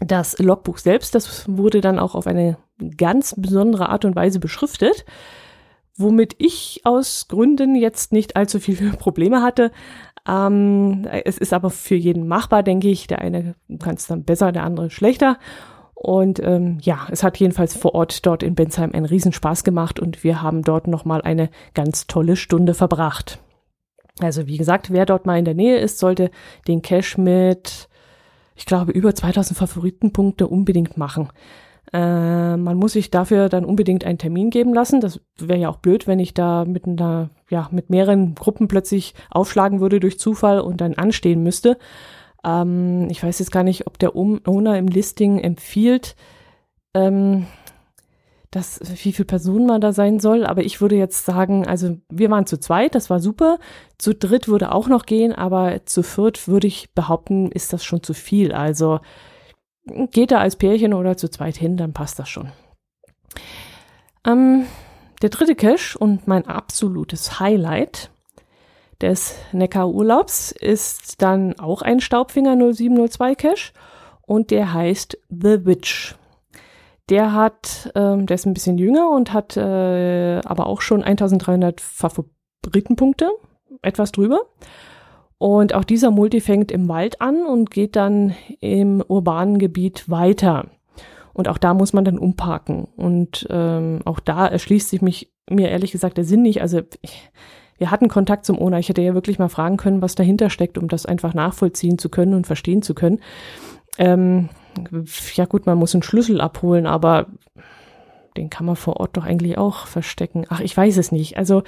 Das 0.00 0.38
Logbuch 0.38 0.78
selbst, 0.78 1.14
das 1.14 1.46
wurde 1.48 1.80
dann 1.80 1.98
auch 1.98 2.14
auf 2.14 2.26
eine 2.26 2.56
ganz 2.96 3.34
besondere 3.36 3.88
Art 3.88 4.04
und 4.04 4.16
Weise 4.16 4.40
beschriftet, 4.40 5.04
womit 5.96 6.34
ich 6.38 6.80
aus 6.84 7.28
Gründen 7.28 7.74
jetzt 7.74 8.12
nicht 8.12 8.36
allzu 8.36 8.60
viele 8.60 8.90
Probleme 8.98 9.42
hatte. 9.42 9.70
Ähm, 10.26 11.06
es 11.24 11.38
ist 11.38 11.52
aber 11.52 11.70
für 11.70 11.94
jeden 11.94 12.26
machbar, 12.26 12.62
denke 12.62 12.88
ich. 12.88 13.06
Der 13.06 13.20
eine 13.20 13.54
kann 13.78 13.96
es 13.96 14.06
dann 14.06 14.24
besser, 14.24 14.52
der 14.52 14.64
andere 14.64 14.90
schlechter. 14.90 15.38
Und 16.02 16.40
ähm, 16.42 16.78
ja, 16.80 17.06
es 17.10 17.22
hat 17.22 17.36
jedenfalls 17.36 17.76
vor 17.76 17.94
Ort 17.94 18.24
dort 18.24 18.42
in 18.42 18.54
Bensheim 18.54 18.92
einen 18.94 19.04
Riesenspaß 19.04 19.64
gemacht 19.64 20.00
und 20.00 20.24
wir 20.24 20.40
haben 20.40 20.62
dort 20.62 20.86
nochmal 20.86 21.20
eine 21.20 21.50
ganz 21.74 22.06
tolle 22.06 22.36
Stunde 22.36 22.72
verbracht. 22.72 23.38
Also 24.18 24.46
wie 24.46 24.56
gesagt, 24.56 24.90
wer 24.90 25.04
dort 25.04 25.26
mal 25.26 25.38
in 25.38 25.44
der 25.44 25.52
Nähe 25.52 25.76
ist, 25.76 25.98
sollte 25.98 26.30
den 26.66 26.80
Cache 26.80 27.20
mit, 27.20 27.90
ich 28.54 28.64
glaube, 28.64 28.92
über 28.92 29.14
2000 29.14 29.58
Favoritenpunkte 29.58 30.46
unbedingt 30.46 30.96
machen. 30.96 31.28
Äh, 31.92 32.56
man 32.56 32.78
muss 32.78 32.94
sich 32.94 33.10
dafür 33.10 33.50
dann 33.50 33.66
unbedingt 33.66 34.06
einen 34.06 34.16
Termin 34.16 34.48
geben 34.48 34.72
lassen. 34.72 35.02
Das 35.02 35.20
wäre 35.36 35.58
ja 35.58 35.68
auch 35.68 35.80
blöd, 35.80 36.06
wenn 36.06 36.18
ich 36.18 36.32
da 36.32 36.64
mit 36.64 36.86
einer, 36.86 37.28
ja, 37.50 37.68
mit 37.72 37.90
mehreren 37.90 38.34
Gruppen 38.36 38.68
plötzlich 38.68 39.14
aufschlagen 39.30 39.80
würde 39.80 40.00
durch 40.00 40.18
Zufall 40.18 40.60
und 40.60 40.80
dann 40.80 40.94
anstehen 40.94 41.42
müsste. 41.42 41.76
Ähm, 42.44 43.08
ich 43.10 43.22
weiß 43.22 43.38
jetzt 43.38 43.52
gar 43.52 43.62
nicht, 43.62 43.86
ob 43.86 43.98
der 43.98 44.16
Owner 44.16 44.78
im 44.78 44.88
Listing 44.88 45.38
empfiehlt, 45.38 46.16
ähm, 46.94 47.46
dass, 48.50 48.80
wie 49.04 49.12
viele 49.12 49.26
Personen 49.26 49.66
man 49.66 49.80
da 49.80 49.92
sein 49.92 50.18
soll. 50.18 50.44
Aber 50.44 50.62
ich 50.62 50.80
würde 50.80 50.96
jetzt 50.96 51.24
sagen, 51.24 51.66
also 51.66 51.98
wir 52.08 52.30
waren 52.30 52.46
zu 52.46 52.58
zweit, 52.58 52.94
das 52.94 53.10
war 53.10 53.20
super. 53.20 53.58
Zu 53.98 54.14
dritt 54.14 54.48
würde 54.48 54.72
auch 54.72 54.88
noch 54.88 55.06
gehen, 55.06 55.32
aber 55.32 55.86
zu 55.86 56.02
viert 56.02 56.48
würde 56.48 56.66
ich 56.66 56.92
behaupten, 56.94 57.52
ist 57.52 57.72
das 57.72 57.84
schon 57.84 58.02
zu 58.02 58.14
viel. 58.14 58.52
Also 58.52 59.00
geht 60.10 60.32
da 60.32 60.38
als 60.38 60.56
Pärchen 60.56 60.94
oder 60.94 61.16
zu 61.16 61.30
zweit 61.30 61.56
hin, 61.56 61.76
dann 61.76 61.92
passt 61.92 62.18
das 62.18 62.28
schon. 62.28 62.50
Ähm, 64.26 64.66
der 65.22 65.30
dritte 65.30 65.54
Cache 65.54 65.96
und 65.98 66.26
mein 66.26 66.46
absolutes 66.46 67.40
Highlight 67.40 68.10
des 69.00 69.34
Neckar-Urlaubs 69.52 70.52
ist 70.52 71.22
dann 71.22 71.58
auch 71.58 71.82
ein 71.82 72.00
Staubfinger 72.00 72.56
0702 72.56 73.34
Cache 73.34 73.72
und 74.22 74.50
der 74.50 74.72
heißt 74.72 75.18
The 75.28 75.64
Witch. 75.66 76.14
Der 77.08 77.32
hat, 77.32 77.90
ähm, 77.96 78.26
der 78.26 78.36
ist 78.36 78.46
ein 78.46 78.54
bisschen 78.54 78.78
jünger 78.78 79.10
und 79.10 79.32
hat 79.32 79.56
äh, 79.56 80.40
aber 80.44 80.66
auch 80.66 80.80
schon 80.80 81.02
1300 81.02 81.80
Favoritenpunkte, 81.80 83.30
etwas 83.82 84.12
drüber. 84.12 84.40
Und 85.38 85.74
auch 85.74 85.84
dieser 85.84 86.10
Multi 86.10 86.40
fängt 86.40 86.70
im 86.70 86.86
Wald 86.88 87.20
an 87.20 87.44
und 87.44 87.70
geht 87.70 87.96
dann 87.96 88.36
im 88.60 89.02
urbanen 89.06 89.58
Gebiet 89.58 90.08
weiter. 90.08 90.66
Und 91.32 91.48
auch 91.48 91.58
da 91.58 91.74
muss 91.74 91.92
man 91.92 92.04
dann 92.04 92.18
umparken. 92.18 92.86
Und 92.96 93.46
ähm, 93.50 94.00
auch 94.04 94.20
da 94.20 94.46
erschließt 94.46 94.90
sich 94.90 95.00
mich 95.00 95.32
mir 95.48 95.70
ehrlich 95.70 95.92
gesagt 95.92 96.18
der 96.18 96.24
Sinn 96.24 96.42
nicht. 96.42 96.60
Also 96.60 96.82
ich, 97.00 97.30
wir 97.80 97.90
hatten 97.90 98.08
Kontakt 98.08 98.44
zum 98.44 98.58
Owner. 98.58 98.78
Ich 98.78 98.90
hätte 98.90 99.00
ja 99.00 99.14
wirklich 99.14 99.38
mal 99.38 99.48
fragen 99.48 99.78
können, 99.78 100.02
was 100.02 100.14
dahinter 100.14 100.50
steckt, 100.50 100.76
um 100.76 100.86
das 100.86 101.06
einfach 101.06 101.32
nachvollziehen 101.32 101.96
zu 101.96 102.10
können 102.10 102.34
und 102.34 102.46
verstehen 102.46 102.82
zu 102.82 102.92
können. 102.92 103.20
Ähm, 103.96 104.50
ja 105.34 105.46
gut, 105.46 105.64
man 105.64 105.78
muss 105.78 105.94
einen 105.94 106.02
Schlüssel 106.02 106.42
abholen, 106.42 106.86
aber 106.86 107.26
den 108.36 108.50
kann 108.50 108.66
man 108.66 108.76
vor 108.76 109.00
Ort 109.00 109.16
doch 109.16 109.24
eigentlich 109.24 109.56
auch 109.56 109.86
verstecken. 109.86 110.44
Ach, 110.50 110.60
ich 110.60 110.76
weiß 110.76 110.98
es 110.98 111.10
nicht. 111.10 111.38
Also 111.38 111.62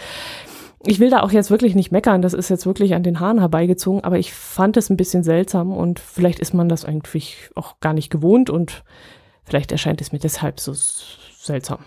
ich 0.85 1.01
will 1.01 1.09
da 1.09 1.23
auch 1.23 1.33
jetzt 1.33 1.51
wirklich 1.51 1.75
nicht 1.75 1.93
meckern, 1.93 2.21
das 2.21 2.35
ist 2.35 2.51
jetzt 2.51 2.67
wirklich 2.67 2.95
an 2.95 3.03
den 3.03 3.19
Haaren 3.19 3.39
herbeigezogen, 3.39 4.05
aber 4.05 4.19
ich 4.19 4.35
fand 4.35 4.77
es 4.77 4.91
ein 4.91 4.99
bisschen 4.99 5.25
seltsam 5.25 5.73
und 5.73 5.99
vielleicht 5.99 6.41
ist 6.41 6.53
man 6.53 6.69
das 6.69 6.85
eigentlich 6.85 7.49
auch 7.55 7.81
gar 7.81 7.95
nicht 7.95 8.11
gewohnt 8.11 8.51
und 8.51 8.85
vielleicht 9.45 9.73
erscheint 9.73 10.03
es 10.03 10.13
mir 10.13 10.19
deshalb 10.19 10.61
so 10.61 10.75
seltsam. 10.75 11.79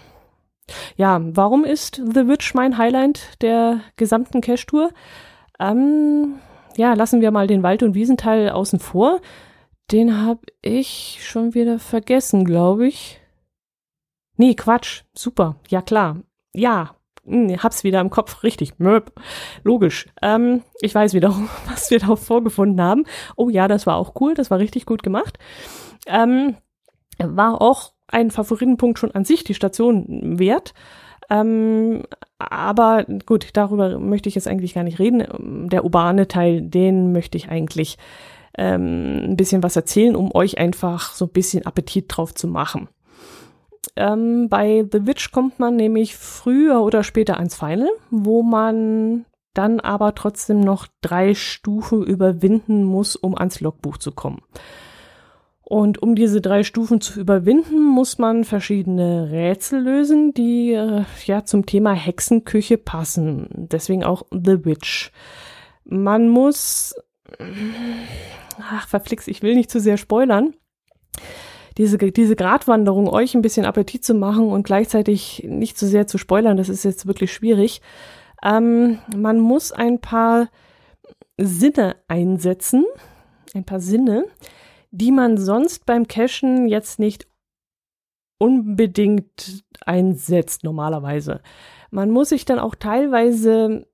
Ja, 0.95 1.21
warum 1.21 1.63
ist 1.63 1.95
The 1.95 2.27
Witch 2.27 2.53
mein 2.53 2.77
Highlight 2.77 3.41
der 3.41 3.81
gesamten 3.97 4.41
Cache-Tour? 4.41 4.91
Ähm, 5.59 6.35
ja, 6.75 6.93
lassen 6.93 7.21
wir 7.21 7.31
mal 7.31 7.47
den 7.47 7.63
Wald- 7.63 7.83
und 7.83 7.95
Wiesenteil 7.95 8.49
außen 8.49 8.79
vor. 8.79 9.21
Den 9.91 10.21
habe 10.21 10.41
ich 10.61 11.19
schon 11.21 11.53
wieder 11.53 11.79
vergessen, 11.79 12.43
glaube 12.43 12.87
ich. 12.87 13.21
Nee, 14.37 14.55
Quatsch. 14.55 15.03
Super. 15.13 15.57
Ja, 15.69 15.81
klar. 15.81 16.23
Ja, 16.53 16.95
hm, 17.25 17.61
hab's 17.61 17.83
wieder 17.83 18.01
im 18.01 18.09
Kopf. 18.09 18.43
Richtig. 18.43 18.79
Möp. 18.79 19.13
Logisch. 19.63 20.07
Ähm, 20.21 20.63
ich 20.81 20.93
weiß 20.93 21.13
wieder, 21.13 21.29
was 21.67 21.91
wir 21.91 21.99
da 21.99 22.15
vorgefunden 22.15 22.81
haben. 22.81 23.05
Oh 23.35 23.49
ja, 23.49 23.67
das 23.67 23.85
war 23.85 23.95
auch 23.95 24.13
cool. 24.19 24.33
Das 24.33 24.51
war 24.51 24.59
richtig 24.59 24.85
gut 24.85 25.03
gemacht. 25.03 25.37
Ähm, 26.07 26.57
war 27.17 27.61
auch 27.61 27.94
ein 28.07 28.31
Favoritenpunkt 28.31 28.99
schon 28.99 29.11
an 29.11 29.25
sich, 29.25 29.43
die 29.43 29.53
Station 29.53 30.39
wert. 30.39 30.73
Ähm, 31.29 32.03
aber 32.37 33.05
gut, 33.25 33.49
darüber 33.53 33.99
möchte 33.99 34.29
ich 34.29 34.35
jetzt 34.35 34.47
eigentlich 34.47 34.73
gar 34.73 34.83
nicht 34.83 34.99
reden. 34.99 35.69
Der 35.69 35.83
urbane 35.83 36.27
Teil, 36.27 36.61
den 36.61 37.11
möchte 37.11 37.37
ich 37.37 37.49
eigentlich 37.49 37.97
ähm, 38.57 39.21
ein 39.23 39.37
bisschen 39.37 39.63
was 39.63 39.75
erzählen, 39.75 40.15
um 40.15 40.33
euch 40.33 40.57
einfach 40.57 41.13
so 41.13 41.25
ein 41.25 41.31
bisschen 41.31 41.65
Appetit 41.65 42.05
drauf 42.09 42.33
zu 42.35 42.47
machen. 42.47 42.89
Ähm, 43.95 44.49
bei 44.49 44.85
The 44.91 45.05
Witch 45.07 45.31
kommt 45.31 45.59
man 45.59 45.75
nämlich 45.75 46.15
früher 46.15 46.81
oder 46.81 47.03
später 47.03 47.37
ans 47.37 47.55
Final, 47.55 47.89
wo 48.11 48.43
man 48.43 49.25
dann 49.53 49.79
aber 49.79 50.15
trotzdem 50.15 50.59
noch 50.59 50.87
drei 51.01 51.33
Stufen 51.33 52.03
überwinden 52.03 52.83
muss, 52.83 53.15
um 53.15 53.37
ans 53.37 53.61
Logbuch 53.61 53.97
zu 53.97 54.11
kommen. 54.11 54.41
Und 55.67 55.99
um 56.03 56.13
diese 56.13 56.41
drei 56.41 56.63
Stufen 56.63 57.01
zu 57.01 57.19
überwinden, 57.19 57.83
muss 57.83 58.19
man 58.19 58.43
verschiedene 58.43 59.31
Rätsel 59.31 59.81
lösen, 59.81 60.31
die 60.31 60.73
äh, 60.73 61.05
ja 61.25 61.43
zum 61.43 61.65
Thema 61.65 61.91
Hexenküche 61.93 62.77
passen. 62.77 63.49
Deswegen 63.51 64.03
auch 64.03 64.27
The 64.29 64.63
Witch. 64.63 65.11
Man 65.83 66.29
muss, 66.29 66.93
ach 68.59 68.87
verflixt, 68.87 69.27
ich 69.27 69.41
will 69.41 69.55
nicht 69.55 69.71
zu 69.71 69.79
sehr 69.79 69.97
spoilern. 69.97 70.53
Diese, 71.79 71.97
diese 71.97 72.35
Gratwanderung 72.35 73.09
euch 73.09 73.33
ein 73.33 73.41
bisschen 73.41 73.65
Appetit 73.65 74.05
zu 74.05 74.13
machen 74.13 74.47
und 74.47 74.63
gleichzeitig 74.63 75.45
nicht 75.47 75.79
zu 75.79 75.87
sehr 75.87 76.05
zu 76.05 76.19
spoilern, 76.19 76.57
das 76.57 76.69
ist 76.69 76.85
jetzt 76.85 77.07
wirklich 77.07 77.33
schwierig. 77.33 77.81
Ähm, 78.43 78.99
man 79.15 79.39
muss 79.39 79.71
ein 79.71 79.99
paar 79.99 80.47
Sinne 81.37 81.95
einsetzen, 82.07 82.85
ein 83.55 83.65
paar 83.65 83.79
Sinne, 83.79 84.25
die 84.91 85.11
man 85.11 85.37
sonst 85.37 85.85
beim 85.85 86.07
Cashen 86.07 86.67
jetzt 86.67 86.99
nicht 86.99 87.27
unbedingt 88.37 89.63
einsetzt 89.85 90.63
normalerweise. 90.63 91.41
Man 91.91 92.11
muss 92.11 92.29
sich 92.29 92.45
dann 92.45 92.59
auch 92.59 92.75
teilweise 92.75 93.87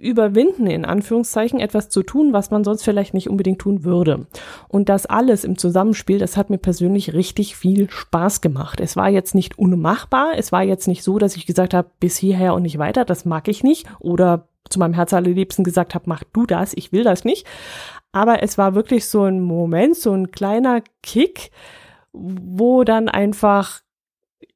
überwinden, 0.00 0.66
in 0.66 0.84
Anführungszeichen, 0.84 1.60
etwas 1.60 1.90
zu 1.90 2.02
tun, 2.02 2.32
was 2.32 2.50
man 2.50 2.64
sonst 2.64 2.82
vielleicht 2.82 3.14
nicht 3.14 3.28
unbedingt 3.28 3.60
tun 3.60 3.84
würde. 3.84 4.26
Und 4.68 4.88
das 4.88 5.06
alles 5.06 5.44
im 5.44 5.58
Zusammenspiel, 5.58 6.18
das 6.18 6.36
hat 6.36 6.50
mir 6.50 6.58
persönlich 6.58 7.12
richtig 7.12 7.54
viel 7.54 7.88
Spaß 7.90 8.40
gemacht. 8.40 8.80
Es 8.80 8.96
war 8.96 9.08
jetzt 9.10 9.34
nicht 9.34 9.58
unmachbar, 9.58 10.32
es 10.36 10.52
war 10.52 10.62
jetzt 10.62 10.88
nicht 10.88 11.02
so, 11.04 11.18
dass 11.18 11.36
ich 11.36 11.46
gesagt 11.46 11.74
habe, 11.74 11.90
bis 12.00 12.16
hierher 12.16 12.54
und 12.54 12.62
nicht 12.62 12.78
weiter, 12.78 13.04
das 13.04 13.24
mag 13.24 13.46
ich 13.48 13.62
nicht. 13.62 13.86
Oder 14.00 14.48
zu 14.68 14.78
meinem 14.78 14.94
Herz 14.94 15.12
allerliebsten 15.12 15.64
gesagt 15.64 15.94
habe, 15.94 16.04
mach 16.06 16.24
du 16.32 16.46
das, 16.46 16.72
ich 16.74 16.92
will 16.92 17.04
das 17.04 17.24
nicht. 17.24 17.46
Aber 18.12 18.42
es 18.42 18.58
war 18.58 18.74
wirklich 18.74 19.06
so 19.06 19.24
ein 19.24 19.40
Moment, 19.40 19.96
so 19.96 20.12
ein 20.12 20.30
kleiner 20.30 20.82
Kick, 21.02 21.50
wo 22.12 22.84
dann 22.84 23.08
einfach 23.08 23.82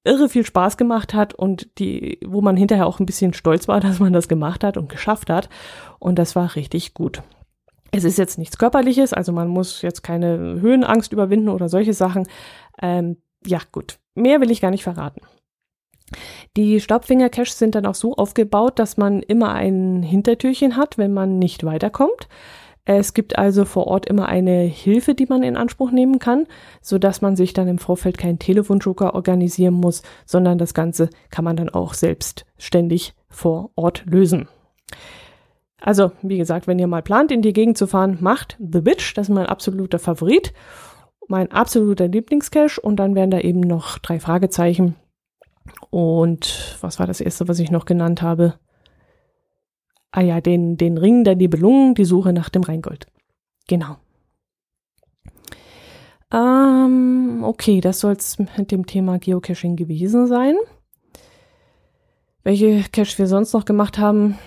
irre 0.02 0.28
viel 0.28 0.44
Spaß 0.44 0.76
gemacht 0.76 1.14
hat 1.14 1.34
und 1.34 1.78
die, 1.78 2.18
wo 2.24 2.42
man 2.42 2.56
hinterher 2.56 2.86
auch 2.86 3.00
ein 3.00 3.06
bisschen 3.06 3.32
stolz 3.32 3.68
war, 3.68 3.80
dass 3.80 4.00
man 4.00 4.12
das 4.12 4.28
gemacht 4.28 4.64
hat 4.64 4.76
und 4.76 4.88
geschafft 4.88 5.30
hat. 5.30 5.48
Und 5.98 6.18
das 6.18 6.36
war 6.36 6.56
richtig 6.56 6.94
gut. 6.94 7.22
Es 7.90 8.04
ist 8.04 8.18
jetzt 8.18 8.38
nichts 8.38 8.58
Körperliches, 8.58 9.12
also 9.12 9.32
man 9.32 9.46
muss 9.48 9.82
jetzt 9.82 10.02
keine 10.02 10.60
Höhenangst 10.60 11.12
überwinden 11.12 11.48
oder 11.48 11.68
solche 11.68 11.94
Sachen. 11.94 12.26
Ähm, 12.82 13.18
ja, 13.46 13.60
gut. 13.70 13.98
Mehr 14.16 14.40
will 14.40 14.50
ich 14.50 14.60
gar 14.60 14.72
nicht 14.72 14.82
verraten. 14.82 15.20
Die 16.56 16.80
Staubfinger-Caches 16.80 17.58
sind 17.58 17.74
dann 17.74 17.86
auch 17.86 17.94
so 17.94 18.14
aufgebaut, 18.14 18.78
dass 18.78 18.96
man 18.96 19.22
immer 19.22 19.52
ein 19.52 20.02
Hintertürchen 20.02 20.76
hat, 20.76 20.98
wenn 20.98 21.12
man 21.12 21.38
nicht 21.38 21.64
weiterkommt. 21.64 22.28
Es 22.86 23.14
gibt 23.14 23.38
also 23.38 23.64
vor 23.64 23.86
Ort 23.86 24.06
immer 24.06 24.26
eine 24.26 24.60
Hilfe, 24.60 25.14
die 25.14 25.26
man 25.26 25.42
in 25.42 25.56
Anspruch 25.56 25.90
nehmen 25.90 26.18
kann, 26.18 26.46
so 26.82 26.98
dass 26.98 27.22
man 27.22 27.34
sich 27.34 27.54
dann 27.54 27.66
im 27.66 27.78
Vorfeld 27.78 28.18
keinen 28.18 28.38
Telefonjoker 28.38 29.14
organisieren 29.14 29.74
muss, 29.74 30.02
sondern 30.26 30.58
das 30.58 30.74
Ganze 30.74 31.08
kann 31.30 31.44
man 31.44 31.56
dann 31.56 31.70
auch 31.70 31.94
selbstständig 31.94 33.14
vor 33.30 33.70
Ort 33.74 34.04
lösen. 34.04 34.48
Also, 35.80 36.12
wie 36.22 36.38
gesagt, 36.38 36.66
wenn 36.66 36.78
ihr 36.78 36.86
mal 36.86 37.02
plant, 37.02 37.30
in 37.30 37.42
die 37.42 37.52
Gegend 37.52 37.78
zu 37.78 37.86
fahren, 37.86 38.18
macht 38.20 38.56
The 38.58 38.84
Witch, 38.84 39.14
das 39.14 39.28
ist 39.28 39.34
mein 39.34 39.46
absoluter 39.46 39.98
Favorit, 39.98 40.52
mein 41.26 41.50
absoluter 41.52 42.08
Lieblingscache 42.08 42.80
und 42.80 42.96
dann 42.96 43.14
wären 43.14 43.30
da 43.30 43.38
eben 43.38 43.60
noch 43.60 43.98
drei 43.98 44.20
Fragezeichen 44.20 44.96
Und 45.90 46.76
was 46.80 46.98
war 46.98 47.06
das 47.06 47.20
erste, 47.20 47.48
was 47.48 47.58
ich 47.58 47.70
noch 47.70 47.86
genannt 47.86 48.20
habe? 48.20 48.54
Ah 50.16 50.20
ja, 50.20 50.40
den, 50.40 50.76
den 50.76 50.96
Ring 50.96 51.24
der 51.24 51.34
Nibelungen, 51.34 51.96
die 51.96 52.04
Suche 52.04 52.32
nach 52.32 52.48
dem 52.48 52.62
Rheingold. 52.62 53.08
Genau. 53.66 53.96
Ähm, 56.32 57.42
okay, 57.42 57.80
das 57.80 57.98
soll 57.98 58.12
es 58.12 58.38
mit 58.38 58.70
dem 58.70 58.86
Thema 58.86 59.18
Geocaching 59.18 59.74
gewesen 59.74 60.28
sein. 60.28 60.54
Welche 62.44 62.84
Cache 62.92 63.18
wir 63.18 63.26
sonst 63.26 63.54
noch 63.54 63.64
gemacht 63.64 63.98
haben, 63.98 64.38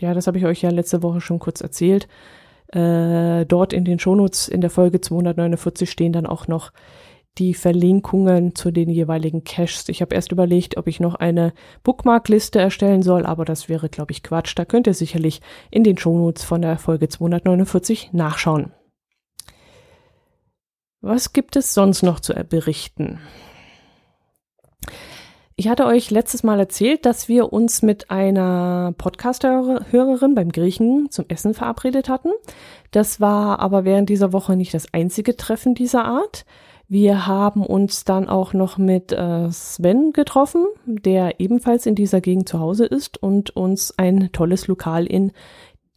ja, 0.00 0.12
das 0.12 0.26
habe 0.26 0.38
ich 0.38 0.44
euch 0.44 0.62
ja 0.62 0.70
letzte 0.70 1.04
Woche 1.04 1.20
schon 1.20 1.38
kurz 1.38 1.60
erzählt. 1.60 2.08
Äh, 2.66 3.46
dort 3.46 3.72
in 3.72 3.84
den 3.84 4.00
Shownotes 4.00 4.48
in 4.48 4.60
der 4.60 4.70
Folge 4.70 5.00
249 5.00 5.88
stehen 5.88 6.12
dann 6.12 6.26
auch 6.26 6.48
noch 6.48 6.72
die 7.38 7.54
Verlinkungen 7.54 8.54
zu 8.54 8.70
den 8.70 8.88
jeweiligen 8.88 9.44
Caches. 9.44 9.88
Ich 9.88 10.02
habe 10.02 10.14
erst 10.14 10.32
überlegt, 10.32 10.76
ob 10.76 10.86
ich 10.86 11.00
noch 11.00 11.14
eine 11.14 11.52
Bookmark-Liste 11.84 12.58
erstellen 12.58 13.02
soll, 13.02 13.24
aber 13.24 13.44
das 13.44 13.68
wäre, 13.68 13.88
glaube 13.88 14.12
ich, 14.12 14.22
Quatsch. 14.22 14.52
Da 14.56 14.64
könnt 14.64 14.86
ihr 14.86 14.94
sicherlich 14.94 15.40
in 15.70 15.84
den 15.84 15.96
Shownotes 15.96 16.44
von 16.44 16.62
der 16.62 16.78
Folge 16.78 17.08
249 17.08 18.12
nachschauen. 18.12 18.72
Was 21.00 21.32
gibt 21.32 21.56
es 21.56 21.72
sonst 21.72 22.02
noch 22.02 22.20
zu 22.20 22.34
berichten? 22.34 23.20
Ich 25.56 25.68
hatte 25.68 25.84
euch 25.84 26.10
letztes 26.10 26.42
Mal 26.42 26.58
erzählt, 26.58 27.04
dass 27.04 27.28
wir 27.28 27.52
uns 27.52 27.82
mit 27.82 28.10
einer 28.10 28.94
Podcast-Hörerin 28.96 30.34
beim 30.34 30.50
Griechen 30.52 31.10
zum 31.10 31.26
Essen 31.28 31.52
verabredet 31.52 32.08
hatten. 32.08 32.30
Das 32.92 33.20
war 33.20 33.60
aber 33.60 33.84
während 33.84 34.08
dieser 34.08 34.32
Woche 34.32 34.56
nicht 34.56 34.72
das 34.72 34.92
einzige 34.94 35.36
Treffen 35.36 35.74
dieser 35.74 36.06
Art. 36.06 36.46
Wir 36.92 37.28
haben 37.28 37.64
uns 37.64 38.02
dann 38.02 38.28
auch 38.28 38.52
noch 38.52 38.76
mit 38.76 39.12
äh, 39.12 39.48
Sven 39.52 40.12
getroffen, 40.12 40.66
der 40.86 41.38
ebenfalls 41.38 41.86
in 41.86 41.94
dieser 41.94 42.20
Gegend 42.20 42.48
zu 42.48 42.58
Hause 42.58 42.84
ist 42.84 43.22
und 43.22 43.54
uns 43.54 43.96
ein 43.96 44.30
tolles 44.32 44.66
Lokal 44.66 45.06
in 45.06 45.30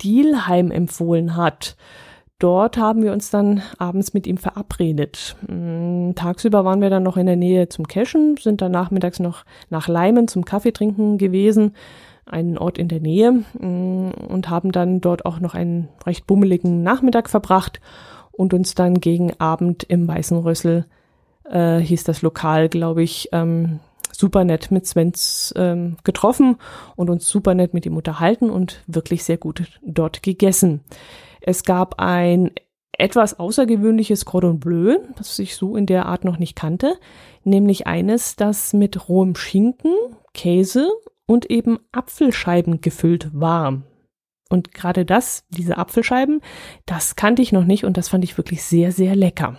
Dielheim 0.04 0.70
empfohlen 0.70 1.36
hat. 1.36 1.78
Dort 2.38 2.78
haben 2.78 3.02
wir 3.02 3.12
uns 3.12 3.32
dann 3.32 3.64
abends 3.80 4.14
mit 4.14 4.28
ihm 4.28 4.38
verabredet. 4.38 5.36
Mm, 5.48 6.12
tagsüber 6.14 6.64
waren 6.64 6.80
wir 6.80 6.92
dann 6.92 7.02
noch 7.02 7.18
in 7.18 7.26
der 7.26 7.38
Nähe 7.38 7.70
zum 7.70 7.88
Cashen, 7.88 8.38
sind 8.38 8.62
dann 8.62 8.72
nachmittags 8.72 9.20
noch 9.20 9.46
nach 9.72 9.88
Leimen 9.88 10.28
zum 10.28 10.46
Kaffeetrinken 10.46 11.18
gewesen, 11.18 11.74
einen 12.28 12.60
Ort 12.60 12.78
in 12.78 12.88
der 12.88 13.00
Nähe, 13.00 13.32
mm, 13.32 14.12
und 14.30 14.48
haben 14.48 14.72
dann 14.72 15.02
dort 15.02 15.26
auch 15.26 15.40
noch 15.40 15.56
einen 15.56 15.90
recht 16.06 16.28
bummeligen 16.28 16.84
Nachmittag 16.84 17.32
verbracht 17.32 17.82
und 18.34 18.54
uns 18.54 18.76
dann 18.76 19.00
gegen 19.00 19.40
Abend 19.40 19.84
im 19.84 20.08
Weißen 20.08 20.38
Rössel, 20.38 20.86
äh, 21.46 21.80
hieß 21.80 22.04
das 22.04 22.22
Lokal, 22.22 22.70
glaube 22.70 23.04
ich, 23.04 23.30
ähm, 23.32 23.80
super 24.12 24.44
nett 24.44 24.72
mit 24.72 24.86
Svens 24.86 25.54
ähm, 25.58 25.98
getroffen 26.04 26.58
und 26.96 27.10
uns 27.10 27.28
super 27.28 27.54
nett 27.56 27.74
mit 27.74 27.86
ihm 27.86 27.98
unterhalten 27.98 28.50
und 28.50 28.84
wirklich 28.88 29.24
sehr 29.24 29.38
gut 29.38 29.64
dort 29.82 30.24
gegessen. 30.24 30.82
Es 31.42 31.64
gab 31.64 32.00
ein 32.00 32.52
etwas 32.98 33.40
außergewöhnliches 33.40 34.26
Cordon 34.26 34.60
Bleu, 34.60 34.98
das 35.18 35.40
ich 35.40 35.56
so 35.56 35.76
in 35.76 35.88
der 35.88 36.06
Art 36.06 36.26
noch 36.26 36.38
nicht 36.38 36.56
kannte, 36.56 36.96
nämlich 37.44 37.88
eines, 37.88 38.36
das 38.36 38.74
mit 38.74 39.10
rohem 39.10 39.36
Schinken, 39.36 39.94
Käse 40.34 40.90
und 41.26 41.50
eben 41.50 41.80
Apfelscheiben 41.92 42.82
gefüllt 42.82 43.30
war. 43.34 43.82
Und 44.54 44.72
gerade 44.72 45.04
das, 45.04 45.46
diese 45.50 45.80
Apfelscheiben, 45.80 46.40
das 46.86 47.16
kannte 47.16 47.42
ich 47.42 47.52
noch 47.52 47.66
nicht 47.66 47.86
und 47.86 47.98
das 47.98 48.10
fand 48.10 48.24
ich 48.24 48.38
wirklich 48.38 48.62
sehr, 48.62 48.92
sehr 48.92 49.16
lecker. 49.16 49.58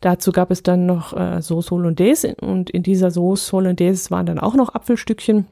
Dazu 0.00 0.32
gab 0.32 0.50
es 0.50 0.62
dann 0.62 0.86
noch 0.86 1.14
äh, 1.14 1.42
Sauce 1.42 1.70
Hollandaise 1.70 2.34
und 2.40 2.70
in 2.70 2.82
dieser 2.82 3.10
Sauce 3.10 3.52
Hollandaise 3.52 4.10
waren 4.10 4.24
dann 4.24 4.38
auch 4.38 4.54
noch 4.54 4.74
Apfelstückchen 4.74 5.48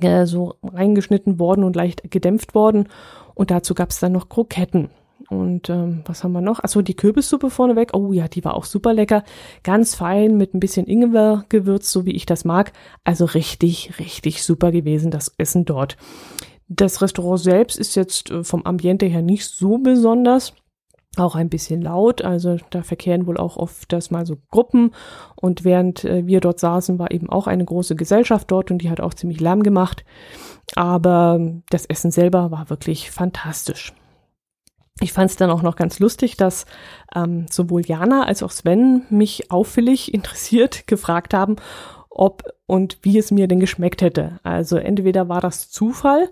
äh, 0.00 0.24
so 0.24 0.54
reingeschnitten 0.62 1.40
worden 1.40 1.64
und 1.64 1.74
leicht 1.74 2.08
gedämpft 2.08 2.54
worden 2.54 2.88
und 3.34 3.50
dazu 3.50 3.74
gab 3.74 3.90
es 3.90 3.98
dann 3.98 4.12
noch 4.12 4.28
Kroketten. 4.28 4.90
Und 5.28 5.68
ähm, 5.68 6.02
was 6.04 6.22
haben 6.22 6.30
wir 6.30 6.40
noch? 6.40 6.60
Achso, 6.60 6.82
die 6.82 6.94
Kürbissuppe 6.94 7.50
vorneweg. 7.50 7.90
Oh 7.92 8.12
ja, 8.12 8.28
die 8.28 8.44
war 8.44 8.54
auch 8.54 8.66
super 8.66 8.94
lecker. 8.94 9.24
Ganz 9.64 9.96
fein 9.96 10.36
mit 10.36 10.54
ein 10.54 10.60
bisschen 10.60 10.86
Ingwergewürz, 10.86 11.90
so 11.90 12.06
wie 12.06 12.12
ich 12.12 12.26
das 12.26 12.44
mag. 12.44 12.72
Also 13.02 13.24
richtig, 13.24 13.98
richtig 13.98 14.44
super 14.44 14.70
gewesen, 14.70 15.10
das 15.10 15.34
Essen 15.36 15.64
dort. 15.64 15.96
Das 16.68 17.00
Restaurant 17.00 17.40
selbst 17.40 17.78
ist 17.78 17.94
jetzt 17.94 18.30
äh, 18.30 18.44
vom 18.44 18.64
Ambiente 18.64 19.06
her 19.06 19.22
nicht 19.22 19.46
so 19.46 19.78
besonders. 19.78 20.52
Auch 21.16 21.34
ein 21.34 21.48
bisschen 21.48 21.80
laut, 21.80 22.20
also 22.20 22.58
da 22.68 22.82
verkehren 22.82 23.26
wohl 23.26 23.38
auch 23.38 23.56
oft 23.56 23.90
das 23.90 24.10
mal 24.10 24.26
so 24.26 24.36
Gruppen. 24.50 24.90
Und 25.34 25.64
während 25.64 26.04
äh, 26.04 26.26
wir 26.26 26.40
dort 26.40 26.60
saßen, 26.60 26.98
war 26.98 27.10
eben 27.10 27.30
auch 27.30 27.46
eine 27.46 27.64
große 27.64 27.96
Gesellschaft 27.96 28.50
dort 28.50 28.70
und 28.70 28.78
die 28.78 28.90
hat 28.90 29.00
auch 29.00 29.14
ziemlich 29.14 29.40
Lärm 29.40 29.62
gemacht. 29.62 30.04
Aber 30.74 31.40
das 31.70 31.86
Essen 31.86 32.10
selber 32.10 32.50
war 32.50 32.68
wirklich 32.68 33.10
fantastisch. 33.10 33.94
Ich 35.00 35.12
fand 35.12 35.30
es 35.30 35.36
dann 35.36 35.50
auch 35.50 35.62
noch 35.62 35.76
ganz 35.76 35.98
lustig, 35.98 36.36
dass 36.36 36.64
ähm, 37.14 37.46
sowohl 37.50 37.82
Jana 37.86 38.24
als 38.24 38.42
auch 38.42 38.50
Sven 38.50 39.02
mich 39.10 39.50
auffällig 39.50 40.12
interessiert 40.14 40.86
gefragt 40.86 41.34
haben, 41.34 41.56
ob 42.16 42.44
und 42.66 42.98
wie 43.02 43.18
es 43.18 43.30
mir 43.30 43.46
denn 43.46 43.60
geschmeckt 43.60 44.02
hätte. 44.02 44.40
Also 44.42 44.76
entweder 44.76 45.28
war 45.28 45.40
das 45.40 45.70
Zufall 45.70 46.28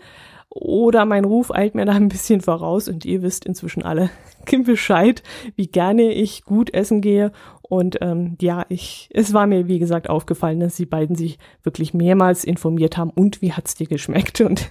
oder 0.49 1.05
mein 1.05 1.25
Ruf 1.25 1.51
eilt 1.51 1.75
mir 1.75 1.85
da 1.85 1.92
ein 1.92 2.09
bisschen 2.09 2.40
voraus 2.40 2.88
und 2.88 3.05
ihr 3.05 3.23
wisst 3.23 3.44
inzwischen 3.44 3.83
alle 3.83 4.11
Bescheid, 4.64 5.23
wie 5.57 5.66
gerne 5.66 6.12
ich 6.12 6.44
gut 6.44 6.73
essen 6.73 7.01
gehe. 7.01 7.33
Und 7.62 7.99
ähm, 8.03 8.37
ja, 8.40 8.64
ich, 8.68 9.09
es 9.12 9.33
war 9.35 9.47
mir 9.47 9.68
wie 9.68 9.79
gesagt 9.79 10.09
aufgefallen, 10.09 10.61
dass 10.61 10.77
sie 10.77 10.87
beiden 10.87 11.16
sich 11.16 11.38
wirklich 11.62 11.92
mehrmals 11.92 12.44
informiert 12.44 12.97
haben 12.97 13.11
und 13.11 13.42
wie 13.42 13.53
hat's 13.53 13.75
dir 13.75 13.87
geschmeckt? 13.87 14.40
Und 14.42 14.70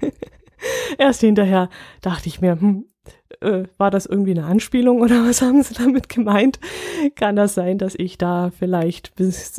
erst 0.98 1.20
hinterher 1.20 1.68
dachte 2.00 2.28
ich 2.28 2.40
mir, 2.40 2.60
hm, 2.60 2.86
äh, 3.40 3.64
war 3.78 3.90
das 3.90 4.06
irgendwie 4.06 4.32
eine 4.32 4.44
Anspielung 4.44 5.00
oder 5.00 5.24
was 5.28 5.42
haben 5.42 5.62
sie 5.62 5.74
damit 5.74 6.08
gemeint? 6.08 6.58
Kann 7.16 7.36
das 7.36 7.54
sein, 7.54 7.78
dass 7.78 7.94
ich 7.94 8.18
da 8.18 8.50
vielleicht 8.56 9.12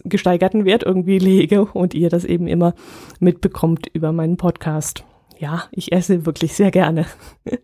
gesteigerten 0.04 0.66
Wert 0.66 0.84
irgendwie 0.84 1.20
lege 1.20 1.66
und 1.66 1.94
ihr 1.94 2.10
das 2.10 2.26
eben 2.26 2.48
immer 2.48 2.74
mitbekommt 3.20 3.88
über 3.94 4.12
meinen 4.12 4.38
Podcast? 4.38 5.04
ja, 5.42 5.64
ich 5.72 5.92
esse 5.92 6.26
wirklich 6.26 6.54
sehr 6.54 6.72
gerne. 6.72 7.06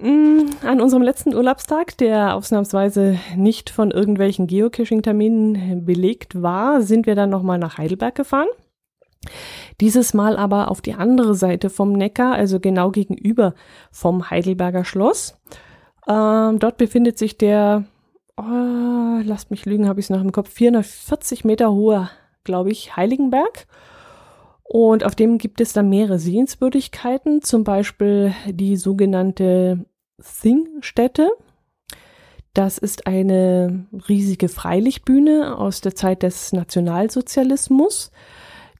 Mm, 0.00 0.50
an 0.66 0.80
unserem 0.80 1.02
letzten 1.02 1.32
Urlaubstag, 1.32 1.96
der 1.98 2.34
ausnahmsweise 2.34 3.20
nicht 3.36 3.70
von 3.70 3.92
irgendwelchen 3.92 4.48
Geocaching-Terminen 4.48 5.84
belegt 5.84 6.42
war, 6.42 6.82
sind 6.82 7.06
wir 7.06 7.14
dann 7.14 7.30
nochmal 7.30 7.58
nach 7.58 7.78
Heidelberg 7.78 8.16
gefahren. 8.16 8.48
Dieses 9.80 10.14
Mal 10.14 10.36
aber 10.36 10.70
auf 10.70 10.80
die 10.80 10.94
andere 10.94 11.34
Seite 11.34 11.70
vom 11.70 11.92
Neckar, 11.92 12.34
also 12.34 12.60
genau 12.60 12.90
gegenüber 12.90 13.54
vom 13.90 14.30
Heidelberger 14.30 14.84
Schloss. 14.84 15.38
Ähm, 16.08 16.58
dort 16.58 16.76
befindet 16.76 17.18
sich 17.18 17.38
der, 17.38 17.84
oh, 18.36 19.20
lasst 19.22 19.50
mich 19.50 19.64
lügen, 19.66 19.88
habe 19.88 20.00
ich 20.00 20.06
es 20.06 20.10
noch 20.10 20.20
im 20.20 20.32
Kopf, 20.32 20.50
440 20.50 21.44
Meter 21.44 21.72
hohe, 21.72 22.10
glaube 22.44 22.70
ich, 22.70 22.96
Heiligenberg. 22.96 23.66
Und 24.64 25.04
auf 25.04 25.14
dem 25.14 25.38
gibt 25.38 25.60
es 25.60 25.72
dann 25.72 25.88
mehrere 25.88 26.18
Sehenswürdigkeiten, 26.18 27.42
zum 27.42 27.62
Beispiel 27.62 28.34
die 28.46 28.76
sogenannte 28.76 29.84
Thing-Stätte. 30.40 31.30
Das 32.54 32.78
ist 32.78 33.06
eine 33.06 33.86
riesige 34.08 34.48
Freilichtbühne 34.48 35.56
aus 35.56 35.80
der 35.80 35.94
Zeit 35.94 36.22
des 36.22 36.52
Nationalsozialismus, 36.52 38.12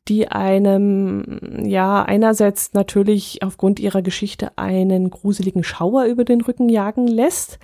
die 0.08 0.28
einem, 0.28 1.64
ja, 1.64 2.02
einerseits 2.02 2.72
natürlich 2.74 3.42
aufgrund 3.42 3.78
ihrer 3.78 4.02
Geschichte 4.02 4.56
einen 4.58 5.10
gruseligen 5.10 5.62
Schauer 5.62 6.04
über 6.04 6.24
den 6.24 6.40
Rücken 6.40 6.68
jagen 6.68 7.06
lässt, 7.06 7.58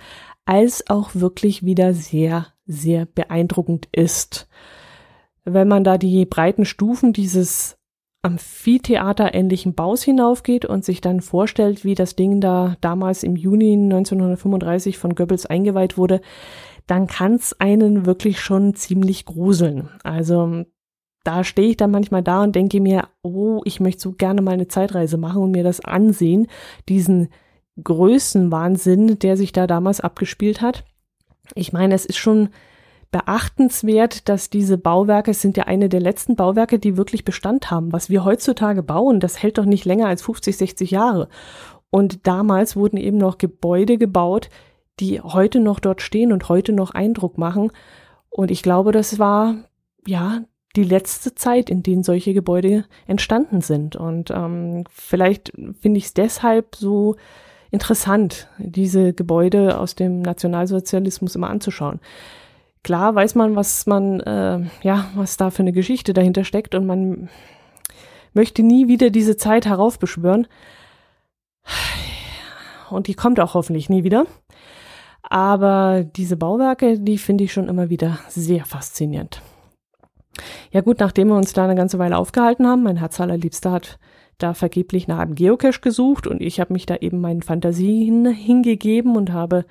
als 0.45 0.89
auch 0.89 1.11
wirklich 1.13 1.63
wieder 1.63 1.93
sehr, 1.93 2.47
sehr 2.65 3.05
beeindruckend 3.05 3.87
ist. 3.91 4.47
Wenn 5.43 5.67
man 5.67 5.83
da 5.83 5.97
die 5.97 6.25
breiten 6.25 6.65
Stufen 6.65 7.13
dieses 7.13 7.77
Amphitheater-ähnlichen 8.21 9.75
Baus 9.75 10.03
hinaufgeht 10.03 10.65
und 10.65 10.83
sich 10.83 11.01
dann 11.01 11.21
vorstellt, 11.21 11.85
wie 11.85 11.95
das 11.95 12.15
Ding 12.15 12.41
da 12.41 12.75
damals 12.81 13.23
im 13.23 13.35
Juni 13.35 13.73
1935 13.73 14.97
von 14.97 15.15
Goebbels 15.15 15.45
eingeweiht 15.45 15.97
wurde, 15.97 16.21
dann 16.87 17.07
kann 17.07 17.35
es 17.35 17.59
einen 17.59 18.05
wirklich 18.05 18.39
schon 18.39 18.73
ziemlich 18.75 19.25
gruseln. 19.25 19.89
Also 20.03 20.65
da 21.23 21.43
stehe 21.43 21.69
ich 21.69 21.77
dann 21.77 21.91
manchmal 21.91 22.23
da 22.23 22.43
und 22.43 22.55
denke 22.55 22.79
mir, 22.79 23.07
oh, 23.21 23.61
ich 23.65 23.79
möchte 23.79 24.01
so 24.01 24.13
gerne 24.13 24.41
mal 24.41 24.51
eine 24.51 24.67
Zeitreise 24.67 25.17
machen 25.17 25.41
und 25.41 25.51
mir 25.51 25.63
das 25.63 25.81
ansehen, 25.81 26.47
diesen 26.87 27.29
Größenwahnsinn, 27.83 29.19
der 29.19 29.37
sich 29.37 29.51
da 29.51 29.67
damals 29.67 30.01
abgespielt 30.01 30.61
hat. 30.61 30.85
Ich 31.55 31.73
meine, 31.73 31.95
es 31.95 32.05
ist 32.05 32.17
schon 32.17 32.49
beachtenswert, 33.11 34.29
dass 34.29 34.49
diese 34.49 34.77
Bauwerke 34.77 35.33
sind 35.33 35.57
ja 35.57 35.63
eine 35.63 35.89
der 35.89 35.99
letzten 35.99 36.35
Bauwerke, 36.35 36.77
die 36.77 36.95
wirklich 36.95 37.25
Bestand 37.25 37.71
haben. 37.71 37.91
Was 37.91 38.09
wir 38.09 38.23
heutzutage 38.23 38.83
bauen, 38.83 39.19
das 39.19 39.41
hält 39.41 39.57
doch 39.57 39.65
nicht 39.65 39.85
länger 39.85 40.07
als 40.07 40.21
50, 40.21 40.57
60 40.57 40.91
Jahre. 40.91 41.27
Und 41.89 42.27
damals 42.27 42.75
wurden 42.75 42.97
eben 42.97 43.17
noch 43.17 43.39
Gebäude 43.39 43.97
gebaut, 43.97 44.49
die 44.99 45.21
heute 45.21 45.59
noch 45.59 45.79
dort 45.79 46.01
stehen 46.01 46.31
und 46.31 46.49
heute 46.49 46.71
noch 46.71 46.91
Eindruck 46.91 47.37
machen. 47.37 47.71
Und 48.29 48.51
ich 48.51 48.61
glaube, 48.61 48.91
das 48.91 49.17
war, 49.17 49.55
ja, 50.05 50.43
die 50.75 50.83
letzte 50.83 51.33
Zeit, 51.35 51.69
in 51.69 51.83
denen 51.83 52.03
solche 52.03 52.33
Gebäude 52.33 52.85
entstanden 53.07 53.61
sind. 53.61 53.95
Und 53.95 54.31
ähm, 54.31 54.83
vielleicht 54.91 55.51
finde 55.81 55.97
ich 55.97 56.05
es 56.05 56.13
deshalb 56.13 56.75
so 56.75 57.15
interessant, 57.71 58.49
diese 58.57 59.13
Gebäude 59.13 59.79
aus 59.79 59.95
dem 59.95 60.21
Nationalsozialismus 60.21 61.35
immer 61.35 61.49
anzuschauen. 61.49 61.99
Klar 62.83 63.15
weiß 63.15 63.35
man, 63.35 63.55
was 63.55 63.85
man, 63.87 64.19
äh, 64.21 64.61
ja, 64.83 65.09
was 65.15 65.37
da 65.37 65.49
für 65.49 65.63
eine 65.63 65.73
Geschichte 65.73 66.13
dahinter 66.13 66.43
steckt 66.43 66.75
und 66.75 66.85
man 66.85 67.29
möchte 68.33 68.63
nie 68.63 68.87
wieder 68.87 69.09
diese 69.09 69.37
Zeit 69.37 69.65
heraufbeschwören. 69.65 70.47
Und 72.89 73.07
die 73.07 73.13
kommt 73.13 73.39
auch 73.39 73.53
hoffentlich 73.53 73.89
nie 73.89 74.03
wieder. 74.03 74.25
Aber 75.21 76.03
diese 76.03 76.37
Bauwerke, 76.37 76.99
die 76.99 77.17
finde 77.17 77.43
ich 77.43 77.53
schon 77.53 77.67
immer 77.67 77.89
wieder 77.89 78.19
sehr 78.29 78.65
faszinierend. 78.65 79.41
Ja 80.71 80.81
gut, 80.81 80.99
nachdem 80.99 81.29
wir 81.29 81.35
uns 81.35 81.53
da 81.53 81.63
eine 81.63 81.75
ganze 81.75 81.99
Weile 81.99 82.17
aufgehalten 82.17 82.67
haben, 82.67 82.83
mein 82.83 82.97
Herz 82.97 83.19
allerliebster 83.19 83.71
hat 83.71 83.99
da 84.37 84.53
vergeblich 84.53 85.07
nach 85.07 85.19
einem 85.19 85.35
Geocache 85.35 85.81
gesucht 85.81 86.25
und 86.25 86.41
ich 86.41 86.59
habe 86.59 86.73
mich 86.73 86.85
da 86.85 86.95
eben 86.95 87.19
meinen 87.19 87.41
Fantasien 87.41 88.25
hingegeben 88.25 89.15
und 89.15 89.33
habe 89.33 89.65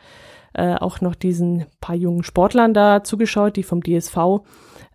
äh, 0.55 0.75
auch 0.75 1.01
noch 1.01 1.15
diesen 1.15 1.67
paar 1.81 1.97
jungen 1.97 2.23
Sportlern 2.23 2.75
da 2.75 3.03
zugeschaut, 3.03 3.57
die 3.57 3.63
vom 3.63 3.83
DSV 3.83 4.43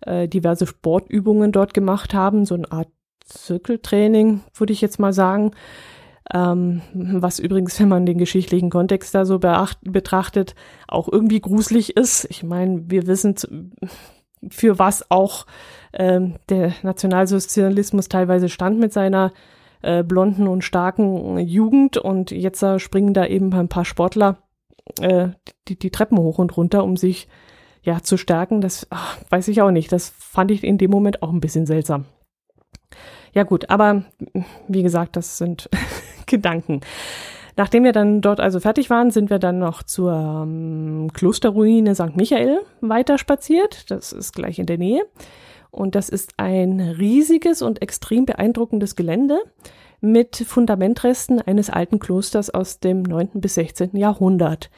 äh, 0.02 0.28
diverse 0.28 0.66
Sportübungen 0.66 1.52
dort 1.52 1.74
gemacht 1.74 2.14
haben, 2.14 2.44
so 2.44 2.54
eine 2.54 2.70
Art 2.70 2.88
Zirkeltraining, 3.24 4.40
würde 4.54 4.72
ich 4.72 4.80
jetzt 4.80 4.98
mal 4.98 5.12
sagen. 5.12 5.52
Ähm, 6.32 6.82
was 6.94 7.38
übrigens, 7.38 7.78
wenn 7.80 7.88
man 7.88 8.06
den 8.06 8.18
geschichtlichen 8.18 8.70
Kontext 8.70 9.14
da 9.14 9.24
so 9.24 9.38
beacht, 9.38 9.78
betrachtet, 9.82 10.54
auch 10.88 11.08
irgendwie 11.10 11.40
gruselig 11.40 11.96
ist. 11.96 12.26
Ich 12.30 12.42
meine, 12.42 12.84
wir 12.88 13.06
wissen, 13.06 13.34
für 14.50 14.78
was 14.78 15.10
auch 15.10 15.46
ähm, 15.92 16.36
der 16.48 16.72
Nationalsozialismus 16.82 18.08
teilweise 18.08 18.48
stand 18.48 18.78
mit 18.78 18.92
seiner 18.92 19.32
äh, 19.82 20.02
blonden 20.02 20.48
und 20.48 20.64
starken 20.64 21.38
Jugend 21.38 21.96
und 21.96 22.30
jetzt 22.30 22.62
äh, 22.62 22.78
springen 22.78 23.14
da 23.14 23.26
eben 23.26 23.52
ein 23.52 23.68
paar 23.68 23.84
Sportler 23.84 24.38
äh, 25.00 25.28
die, 25.68 25.78
die 25.78 25.90
Treppen 25.90 26.18
hoch 26.18 26.38
und 26.38 26.56
runter, 26.56 26.84
um 26.84 26.96
sich 26.96 27.28
ja 27.82 28.02
zu 28.02 28.16
stärken. 28.16 28.60
Das 28.60 28.86
ach, 28.90 29.18
weiß 29.30 29.48
ich 29.48 29.62
auch 29.62 29.70
nicht. 29.70 29.92
Das 29.92 30.08
fand 30.18 30.50
ich 30.50 30.64
in 30.64 30.78
dem 30.78 30.90
Moment 30.90 31.22
auch 31.22 31.30
ein 31.30 31.40
bisschen 31.40 31.66
seltsam. 31.66 32.06
Ja 33.32 33.42
gut, 33.42 33.68
aber 33.68 34.04
wie 34.68 34.82
gesagt, 34.82 35.16
das 35.16 35.38
sind 35.38 35.68
Gedanken. 36.26 36.80
Nachdem 37.56 37.84
wir 37.84 37.92
dann 37.92 38.20
dort 38.20 38.40
also 38.40 38.58
fertig 38.60 38.90
waren, 38.90 39.10
sind 39.10 39.30
wir 39.30 39.38
dann 39.38 39.58
noch 39.58 39.82
zur 39.82 40.12
ähm, 40.12 41.10
Klosterruine 41.12 41.94
St. 41.94 42.16
Michael 42.16 42.60
weiter 42.80 43.18
spaziert. 43.18 43.90
Das 43.90 44.12
ist 44.12 44.32
gleich 44.32 44.58
in 44.58 44.66
der 44.66 44.78
Nähe. 44.78 45.02
Und 45.70 45.94
das 45.94 46.08
ist 46.08 46.34
ein 46.36 46.80
riesiges 46.80 47.62
und 47.62 47.82
extrem 47.82 48.26
beeindruckendes 48.26 48.96
Gelände 48.96 49.38
mit 50.00 50.36
Fundamentresten 50.36 51.40
eines 51.40 51.70
alten 51.70 51.98
Klosters 51.98 52.50
aus 52.50 52.78
dem 52.78 53.02
9. 53.02 53.40
bis 53.40 53.54
16. 53.54 53.96
Jahrhundert. 53.96 54.70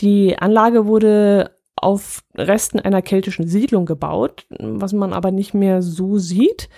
Die 0.00 0.38
Anlage 0.38 0.86
wurde 0.86 1.50
auf 1.76 2.22
Resten 2.34 2.80
einer 2.80 3.02
keltischen 3.02 3.46
Siedlung 3.46 3.86
gebaut, 3.86 4.46
was 4.58 4.92
man 4.92 5.12
aber 5.12 5.30
nicht 5.30 5.54
mehr 5.54 5.82
so 5.82 6.18
sieht. 6.18 6.68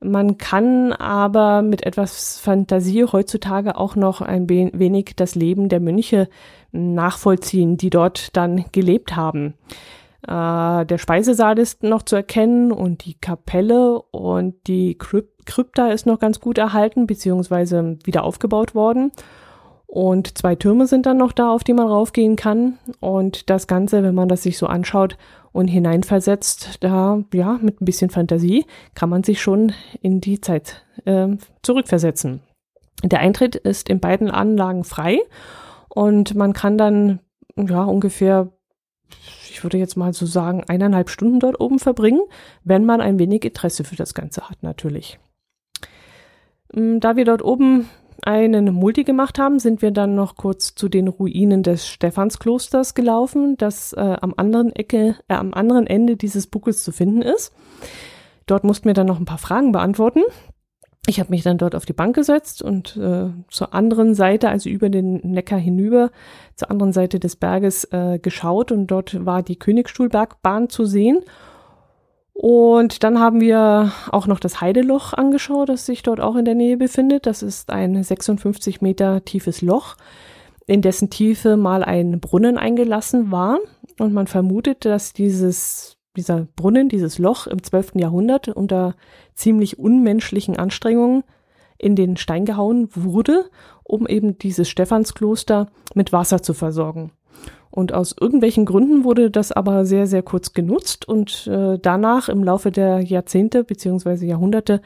Man 0.00 0.36
kann 0.36 0.92
aber 0.92 1.62
mit 1.62 1.86
etwas 1.86 2.38
Fantasie 2.38 3.04
heutzutage 3.04 3.76
auch 3.76 3.96
noch 3.96 4.20
ein 4.20 4.48
wenig 4.48 5.14
das 5.16 5.34
Leben 5.34 5.68
der 5.68 5.80
Mönche 5.80 6.28
nachvollziehen, 6.72 7.76
die 7.76 7.90
dort 7.90 8.36
dann 8.36 8.66
gelebt 8.72 9.16
haben. 9.16 9.54
Äh, 10.22 10.84
der 10.84 10.98
Speisesaal 10.98 11.58
ist 11.58 11.82
noch 11.82 12.02
zu 12.02 12.16
erkennen 12.16 12.72
und 12.72 13.04
die 13.04 13.14
Kapelle 13.14 14.02
und 14.10 14.54
die 14.66 14.98
Krypta 14.98 15.88
ist 15.88 16.06
noch 16.06 16.18
ganz 16.18 16.40
gut 16.40 16.58
erhalten, 16.58 17.06
beziehungsweise 17.06 17.98
wieder 18.04 18.24
aufgebaut 18.24 18.74
worden. 18.74 19.12
Und 19.86 20.36
zwei 20.36 20.56
Türme 20.56 20.86
sind 20.86 21.06
dann 21.06 21.16
noch 21.16 21.32
da, 21.32 21.50
auf 21.50 21.62
die 21.62 21.72
man 21.72 21.86
raufgehen 21.86 22.36
kann. 22.36 22.78
Und 23.00 23.48
das 23.48 23.66
Ganze, 23.66 24.02
wenn 24.02 24.16
man 24.16 24.28
das 24.28 24.42
sich 24.42 24.58
so 24.58 24.66
anschaut 24.66 25.16
und 25.56 25.68
hineinversetzt, 25.68 26.84
da, 26.84 27.24
ja, 27.32 27.58
mit 27.62 27.80
ein 27.80 27.86
bisschen 27.86 28.10
Fantasie, 28.10 28.66
kann 28.94 29.08
man 29.08 29.24
sich 29.24 29.40
schon 29.40 29.72
in 30.02 30.20
die 30.20 30.38
Zeit 30.42 30.84
äh, 31.06 31.28
zurückversetzen. 31.62 32.42
Der 33.02 33.20
Eintritt 33.20 33.56
ist 33.56 33.88
in 33.88 33.98
beiden 33.98 34.30
Anlagen 34.30 34.84
frei 34.84 35.18
und 35.88 36.34
man 36.34 36.52
kann 36.52 36.76
dann, 36.76 37.20
ja, 37.56 37.82
ungefähr, 37.84 38.52
ich 39.50 39.62
würde 39.64 39.78
jetzt 39.78 39.96
mal 39.96 40.12
so 40.12 40.26
sagen, 40.26 40.62
eineinhalb 40.68 41.08
Stunden 41.08 41.40
dort 41.40 41.58
oben 41.58 41.78
verbringen, 41.78 42.20
wenn 42.62 42.84
man 42.84 43.00
ein 43.00 43.18
wenig 43.18 43.42
Interesse 43.46 43.84
für 43.84 43.96
das 43.96 44.12
Ganze 44.12 44.50
hat, 44.50 44.62
natürlich. 44.62 45.18
Mm, 46.74 46.98
da 47.00 47.16
wir 47.16 47.24
dort 47.24 47.42
oben 47.42 47.88
einen 48.22 48.72
Multi 48.72 49.04
gemacht 49.04 49.38
haben, 49.38 49.58
sind 49.58 49.82
wir 49.82 49.90
dann 49.90 50.14
noch 50.14 50.36
kurz 50.36 50.74
zu 50.74 50.88
den 50.88 51.08
Ruinen 51.08 51.62
des 51.62 51.88
Stephansklosters 51.88 52.94
gelaufen, 52.94 53.56
das 53.56 53.92
äh, 53.92 54.16
am 54.20 54.34
anderen 54.36 54.74
Ecke, 54.74 55.16
äh, 55.28 55.34
am 55.34 55.54
anderen 55.54 55.86
Ende 55.86 56.16
dieses 56.16 56.46
Buckels 56.46 56.82
zu 56.82 56.92
finden 56.92 57.22
ist. 57.22 57.52
Dort 58.46 58.64
mussten 58.64 58.86
wir 58.86 58.94
dann 58.94 59.06
noch 59.06 59.18
ein 59.18 59.24
paar 59.24 59.38
Fragen 59.38 59.72
beantworten. 59.72 60.22
Ich 61.08 61.20
habe 61.20 61.30
mich 61.30 61.42
dann 61.42 61.58
dort 61.58 61.76
auf 61.76 61.86
die 61.86 61.92
Bank 61.92 62.16
gesetzt 62.16 62.62
und 62.62 62.96
äh, 62.96 63.30
zur 63.48 63.74
anderen 63.74 64.14
Seite, 64.14 64.48
also 64.48 64.68
über 64.68 64.88
den 64.88 65.20
Neckar 65.22 65.58
hinüber, 65.58 66.10
zur 66.56 66.70
anderen 66.70 66.92
Seite 66.92 67.20
des 67.20 67.36
Berges 67.36 67.84
äh, 67.92 68.18
geschaut 68.18 68.72
und 68.72 68.88
dort 68.88 69.24
war 69.24 69.42
die 69.42 69.58
Königsstuhlbergbahn 69.58 70.68
zu 70.68 70.84
sehen 70.84 71.20
und 72.38 73.02
dann 73.02 73.18
haben 73.18 73.40
wir 73.40 73.92
auch 74.12 74.26
noch 74.26 74.38
das 74.38 74.60
Heideloch 74.60 75.14
angeschaut, 75.14 75.70
das 75.70 75.86
sich 75.86 76.02
dort 76.02 76.20
auch 76.20 76.36
in 76.36 76.44
der 76.44 76.54
Nähe 76.54 76.76
befindet. 76.76 77.24
Das 77.24 77.42
ist 77.42 77.70
ein 77.70 78.02
56 78.02 78.82
Meter 78.82 79.24
tiefes 79.24 79.62
Loch, 79.62 79.96
in 80.66 80.82
dessen 80.82 81.08
Tiefe 81.08 81.56
mal 81.56 81.82
ein 81.82 82.20
Brunnen 82.20 82.58
eingelassen 82.58 83.30
war. 83.30 83.58
Und 83.98 84.12
man 84.12 84.26
vermutet, 84.26 84.84
dass 84.84 85.14
dieses, 85.14 85.96
dieser 86.14 86.46
Brunnen, 86.56 86.90
dieses 86.90 87.18
Loch 87.18 87.46
im 87.46 87.62
12. 87.62 87.92
Jahrhundert 87.94 88.48
unter 88.48 88.96
ziemlich 89.34 89.78
unmenschlichen 89.78 90.58
Anstrengungen 90.58 91.24
in 91.78 91.96
den 91.96 92.18
Stein 92.18 92.44
gehauen 92.44 92.90
wurde, 92.94 93.46
um 93.82 94.06
eben 94.06 94.36
dieses 94.36 94.68
Stephanskloster 94.68 95.68
mit 95.94 96.12
Wasser 96.12 96.42
zu 96.42 96.52
versorgen. 96.52 97.12
Und 97.76 97.92
aus 97.92 98.16
irgendwelchen 98.18 98.64
Gründen 98.64 99.04
wurde 99.04 99.30
das 99.30 99.52
aber 99.52 99.84
sehr, 99.84 100.06
sehr 100.06 100.22
kurz 100.22 100.54
genutzt 100.54 101.06
und 101.06 101.46
äh, 101.46 101.78
danach 101.78 102.30
im 102.30 102.42
Laufe 102.42 102.70
der 102.70 103.00
Jahrzehnte 103.02 103.64
beziehungsweise 103.64 104.24
Jahrhunderte 104.24 104.80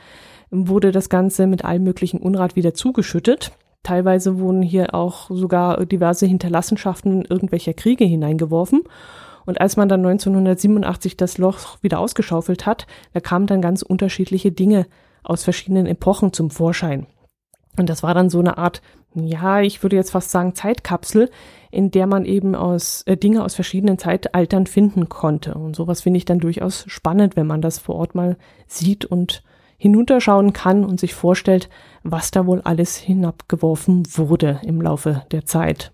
wurde 0.51 0.91
das 0.91 1.09
Ganze 1.09 1.47
mit 1.47 1.65
allem 1.65 1.85
möglichen 1.85 2.19
Unrat 2.19 2.57
wieder 2.57 2.75
zugeschüttet. 2.75 3.53
Teilweise 3.85 4.41
wurden 4.41 4.61
hier 4.61 4.93
auch 4.93 5.31
sogar 5.31 5.87
diverse 5.87 6.27
Hinterlassenschaften 6.27 7.25
irgendwelcher 7.25 7.75
Kriege 7.75 8.05
hineingeworfen. 8.05 8.83
Und 9.47 9.61
als 9.61 9.77
man 9.77 9.89
dann 9.89 10.05
1987 10.05 11.17
das 11.17 11.39
Loch 11.39 11.79
wieder 11.83 12.01
ausgeschaufelt 12.01 12.67
hat, 12.67 12.89
da 13.13 13.21
kamen 13.21 13.47
dann 13.47 13.63
ganz 13.63 13.83
unterschiedliche 13.83 14.51
Dinge 14.51 14.87
aus 15.23 15.45
verschiedenen 15.45 15.87
Epochen 15.87 16.33
zum 16.33 16.51
Vorschein. 16.51 17.07
Und 17.77 17.89
das 17.89 18.03
war 18.03 18.15
dann 18.15 18.31
so 18.31 18.41
eine 18.41 18.59
Art, 18.59 18.83
ja, 19.15 19.61
ich 19.61 19.83
würde 19.83 19.97
jetzt 19.97 20.11
fast 20.11 20.31
sagen 20.31 20.55
Zeitkapsel, 20.55 21.31
in 21.71 21.91
der 21.91 22.07
man 22.07 22.25
eben 22.25 22.55
aus 22.55 23.03
äh, 23.03 23.17
Dinge 23.17 23.45
aus 23.45 23.55
verschiedenen 23.55 23.99
Zeitaltern 23.99 24.67
finden 24.67 25.09
konnte. 25.09 25.55
Und 25.55 25.77
sowas 25.77 26.03
finde 26.03 26.19
ich 26.19 26.25
dann 26.25 26.41
durchaus 26.41 26.85
spannend, 26.89 27.37
wenn 27.37 27.47
man 27.47 27.63
das 27.63 27.79
vor 27.79 27.97
Ort 27.97 28.15
mal 28.15 28.37
sieht 28.67 29.05
und 29.05 29.43
hinunterschauen 29.79 30.53
kann 30.53 30.85
und 30.85 31.01
sich 31.01 31.15
vorstellt, 31.15 31.71
was 32.03 32.31
da 32.31 32.47
wohl 32.47 32.61
alles 32.61 32.97
hinabgeworfen 32.97 34.05
wurde 34.15 34.61
im 34.63 34.83
Laufe 34.83 35.23
der 35.31 35.47
Zeit. 35.47 35.93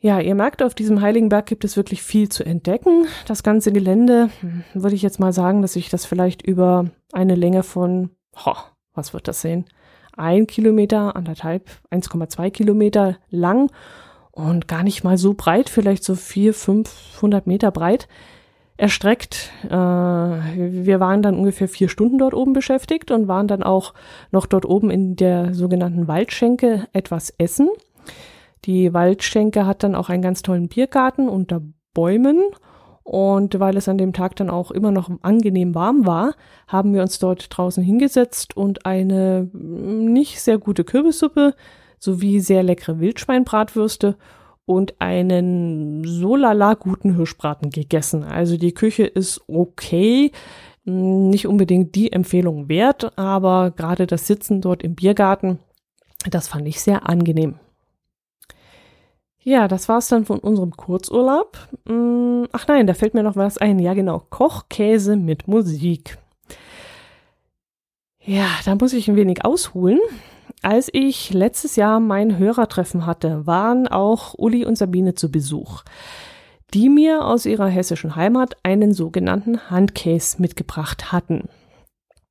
Ja, 0.00 0.20
ihr 0.20 0.34
merkt, 0.34 0.62
auf 0.62 0.74
diesem 0.74 1.00
Heiligenberg 1.00 1.46
gibt 1.46 1.64
es 1.64 1.76
wirklich 1.76 2.02
viel 2.02 2.28
zu 2.28 2.44
entdecken. 2.44 3.06
Das 3.26 3.42
ganze 3.42 3.72
Gelände, 3.72 4.28
hm, 4.40 4.64
würde 4.74 4.96
ich 4.96 5.02
jetzt 5.02 5.20
mal 5.20 5.32
sagen, 5.32 5.62
dass 5.62 5.76
ich 5.76 5.88
das 5.88 6.04
vielleicht 6.04 6.42
über 6.42 6.90
eine 7.12 7.36
Länge 7.36 7.62
von, 7.62 8.10
ho, 8.44 8.54
was 8.94 9.12
wird 9.12 9.28
das 9.28 9.40
sehen? 9.40 9.66
ein 10.16 10.46
Kilometer, 10.46 11.16
anderthalb, 11.16 11.70
1,2 11.90 12.50
Kilometer 12.50 13.16
lang 13.30 13.70
und 14.30 14.68
gar 14.68 14.82
nicht 14.82 15.04
mal 15.04 15.18
so 15.18 15.34
breit, 15.34 15.68
vielleicht 15.68 16.04
so 16.04 16.14
vier, 16.14 16.54
500 16.54 17.46
Meter 17.46 17.70
breit 17.70 18.08
erstreckt. 18.76 19.50
Äh, 19.66 19.70
wir 19.70 20.98
waren 20.98 21.22
dann 21.22 21.36
ungefähr 21.36 21.68
vier 21.68 21.88
Stunden 21.88 22.18
dort 22.18 22.34
oben 22.34 22.52
beschäftigt 22.52 23.10
und 23.10 23.28
waren 23.28 23.46
dann 23.46 23.62
auch 23.62 23.94
noch 24.32 24.46
dort 24.46 24.66
oben 24.66 24.90
in 24.90 25.16
der 25.16 25.54
sogenannten 25.54 26.08
Waldschenke 26.08 26.88
etwas 26.92 27.32
essen. 27.38 27.68
Die 28.64 28.92
Waldschenke 28.92 29.66
hat 29.66 29.82
dann 29.82 29.94
auch 29.94 30.08
einen 30.08 30.22
ganz 30.22 30.42
tollen 30.42 30.68
Biergarten 30.68 31.28
unter 31.28 31.60
Bäumen 31.92 32.42
und 33.04 33.60
weil 33.60 33.76
es 33.76 33.86
an 33.86 33.98
dem 33.98 34.14
Tag 34.14 34.34
dann 34.36 34.48
auch 34.48 34.70
immer 34.70 34.90
noch 34.90 35.10
angenehm 35.20 35.74
warm 35.74 36.06
war, 36.06 36.34
haben 36.66 36.94
wir 36.94 37.02
uns 37.02 37.18
dort 37.18 37.46
draußen 37.50 37.84
hingesetzt 37.84 38.56
und 38.56 38.86
eine 38.86 39.48
nicht 39.52 40.40
sehr 40.40 40.56
gute 40.58 40.84
Kürbissuppe 40.84 41.54
sowie 41.98 42.40
sehr 42.40 42.62
leckere 42.62 43.00
Wildschweinbratwürste 43.00 44.16
und 44.64 44.94
einen 45.00 46.04
so 46.04 46.34
lala 46.34 46.72
guten 46.74 47.14
Hirschbraten 47.14 47.68
gegessen. 47.68 48.24
Also 48.24 48.56
die 48.56 48.72
Küche 48.72 49.04
ist 49.04 49.42
okay, 49.46 50.32
nicht 50.84 51.46
unbedingt 51.46 51.94
die 51.94 52.10
Empfehlung 52.10 52.70
wert, 52.70 53.18
aber 53.18 53.70
gerade 53.70 54.06
das 54.06 54.26
Sitzen 54.26 54.62
dort 54.62 54.82
im 54.82 54.94
Biergarten, 54.94 55.58
das 56.30 56.48
fand 56.48 56.66
ich 56.66 56.80
sehr 56.80 57.06
angenehm. 57.06 57.56
Ja, 59.44 59.68
das 59.68 59.90
war's 59.90 60.08
dann 60.08 60.24
von 60.24 60.38
unserem 60.38 60.72
Kurzurlaub. 60.72 61.68
Hm, 61.86 62.48
ach 62.52 62.66
nein, 62.66 62.86
da 62.86 62.94
fällt 62.94 63.12
mir 63.12 63.22
noch 63.22 63.36
was 63.36 63.58
ein. 63.58 63.78
Ja, 63.78 63.92
genau. 63.92 64.22
Kochkäse 64.30 65.16
mit 65.16 65.46
Musik. 65.46 66.16
Ja, 68.20 68.46
da 68.64 68.74
muss 68.74 68.94
ich 68.94 69.06
ein 69.06 69.16
wenig 69.16 69.44
ausholen. 69.44 70.00
Als 70.62 70.88
ich 70.90 71.34
letztes 71.34 71.76
Jahr 71.76 72.00
mein 72.00 72.38
Hörertreffen 72.38 73.04
hatte, 73.04 73.46
waren 73.46 73.86
auch 73.86 74.32
Uli 74.38 74.64
und 74.64 74.78
Sabine 74.78 75.14
zu 75.14 75.30
Besuch, 75.30 75.82
die 76.72 76.88
mir 76.88 77.26
aus 77.26 77.44
ihrer 77.44 77.66
hessischen 77.66 78.16
Heimat 78.16 78.56
einen 78.62 78.94
sogenannten 78.94 79.68
Handcase 79.68 80.40
mitgebracht 80.40 81.12
hatten. 81.12 81.50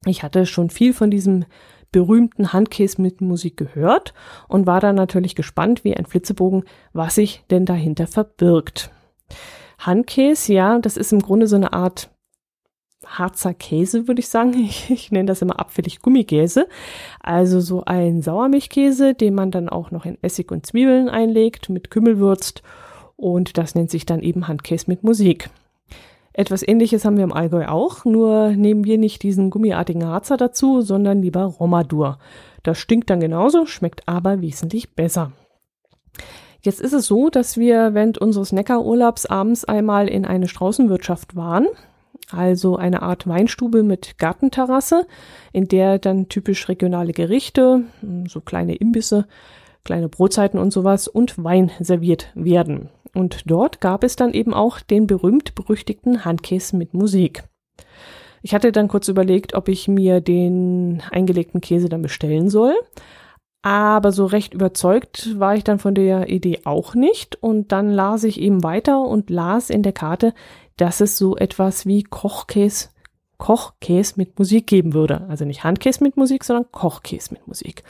Ich 0.08 0.23
hatte 0.23 0.47
schon 0.47 0.71
viel 0.71 0.93
von 0.93 1.12
diesem 1.12 1.45
berühmten 1.93 2.51
Handcase 2.51 3.01
mit 3.01 3.21
Musik 3.21 3.56
gehört 3.56 4.13
und 4.49 4.67
war 4.67 4.82
dann 4.82 4.95
natürlich 4.95 5.36
gespannt 5.36 5.86
wie 5.86 5.95
ein 5.95 6.06
Flitzebogen, 6.06 6.65
was 6.91 7.15
sich 7.15 7.45
denn 7.49 7.65
dahinter 7.65 8.08
verbirgt. 8.08 8.91
Handcase, 9.79 10.51
ja, 10.51 10.79
das 10.79 10.97
ist 10.97 11.13
im 11.13 11.21
Grunde 11.21 11.47
so 11.47 11.56
eine 11.56 11.71
Art 11.71 12.10
Harzer 13.06 13.53
Käse, 13.53 14.08
würde 14.08 14.19
ich 14.19 14.27
sagen. 14.27 14.53
Ich, 14.63 14.89
ich 14.89 15.12
nenne 15.12 15.27
das 15.27 15.41
immer 15.41 15.60
abfällig 15.60 16.01
Gummikäse. 16.01 16.67
Also 17.19 17.60
so 17.60 17.84
ein 17.86 18.21
Sauermilchkäse, 18.21 19.13
den 19.13 19.36
man 19.36 19.51
dann 19.51 19.69
auch 19.69 19.91
noch 19.91 20.06
in 20.06 20.17
Essig 20.21 20.51
und 20.51 20.65
Zwiebeln 20.65 21.10
einlegt, 21.10 21.69
mit 21.69 21.91
Kümmel 21.91 22.17
würzt. 22.17 22.63
Und 23.15 23.58
das 23.58 23.75
nennt 23.75 23.91
sich 23.91 24.06
dann 24.06 24.21
eben 24.21 24.47
Handkäse 24.47 24.86
mit 24.88 25.03
Musik. 25.03 25.49
Etwas 26.34 26.67
ähnliches 26.67 27.06
haben 27.06 27.17
wir 27.17 27.24
im 27.24 27.34
Allgäu 27.34 27.67
auch, 27.67 28.06
nur 28.06 28.50
nehmen 28.50 28.86
wir 28.86 28.98
nicht 28.98 29.24
diesen 29.24 29.50
gummiartigen 29.50 30.06
Harzer 30.06 30.38
dazu, 30.38 30.82
sondern 30.82 31.22
lieber 31.22 31.43
Romadur. 31.43 32.17
Das 32.63 32.80
stinkt 32.80 33.10
dann 33.10 33.19
genauso, 33.19 33.65
schmeckt 33.65 34.08
aber 34.08 34.41
wesentlich 34.41 34.96
besser. 34.96 35.32
Jetzt 36.62 36.82
ist 36.82 36.93
es 36.93 37.06
so, 37.08 37.30
dass 37.30 37.58
wir 37.58 37.93
während 37.93 38.17
unseres 38.17 38.52
Neckarurlaubs 38.52 39.26
abends 39.26 39.65
einmal 39.65 40.08
in 40.08 40.26
eine 40.26 40.48
Straußenwirtschaft 40.48 41.36
waren 41.36 41.67
also 42.32 42.78
eine 42.78 43.02
Art 43.02 43.28
Weinstube 43.28 43.84
mit 43.84 44.17
Gartenterrasse, 44.17 45.08
in 45.52 45.67
der 45.67 46.00
dann 46.00 46.30
typisch 46.30 46.67
regionale 46.69 47.13
Gerichte, 47.13 47.84
so 48.28 48.41
kleine 48.41 48.76
Imbisse, 48.76 49.28
kleine 49.84 50.10
Brotzeiten 50.10 50.60
und 50.60 50.72
sowas 50.72 51.08
und 51.08 51.43
Wein 51.43 51.72
serviert 51.80 52.32
werden. 52.36 52.89
Und 53.13 53.50
dort 53.50 53.82
gab 53.82 54.04
es 54.04 54.15
dann 54.15 54.34
eben 54.34 54.54
auch 54.54 54.80
den 54.80 55.08
berühmt-berüchtigten 55.08 56.26
Handkäse 56.26 56.76
mit 56.76 56.93
Musik. 56.93 57.43
Ich 58.41 58.54
hatte 58.54 58.72
dann 58.72 58.88
kurz 58.88 59.08
überlegt, 59.08 59.54
ob 59.54 59.69
ich 59.69 59.88
mir 59.88 60.19
den 60.19 61.02
eingelegten 61.12 61.62
Käse 61.62 61.89
dann 61.89 62.02
bestellen 62.02 62.50
soll. 62.50 62.74
Aber 63.62 64.12
so 64.12 64.26
recht 64.26 64.54
überzeugt 64.54 65.39
war 65.39 65.56
ich 65.56 65.63
dann 65.63 65.80
von 65.80 65.96
der 65.96 66.28
Idee 66.28 66.60
auch 66.65 66.96
nicht. 66.96 67.41
Und 67.41 67.72
dann 67.72 67.89
las 67.89 68.26
ich 68.26 68.41
eben 68.41 68.62
weiter 68.62 69.02
und 69.02 69.30
las 69.30 69.69
in 69.69 69.84
der 69.84 69.93
Karte, 69.93 70.34
dass 70.76 71.00
es 71.00 71.17
so 71.17 71.38
etwas 71.38 71.86
wie 71.86 72.04
Kochkäse, 72.04 72.89
Kochkäse 73.38 74.15
mit 74.17 74.38
Musik 74.38 74.67
geben 74.67 74.93
würde. 74.93 75.26
Also 75.30 75.46
nicht 75.46 75.63
Handkäse 75.63 76.04
mit 76.04 76.17
Musik, 76.17 76.43
sondern 76.43 76.69
Kochkäse 76.72 77.34
mit 77.34 77.48
Musik. 77.48 77.84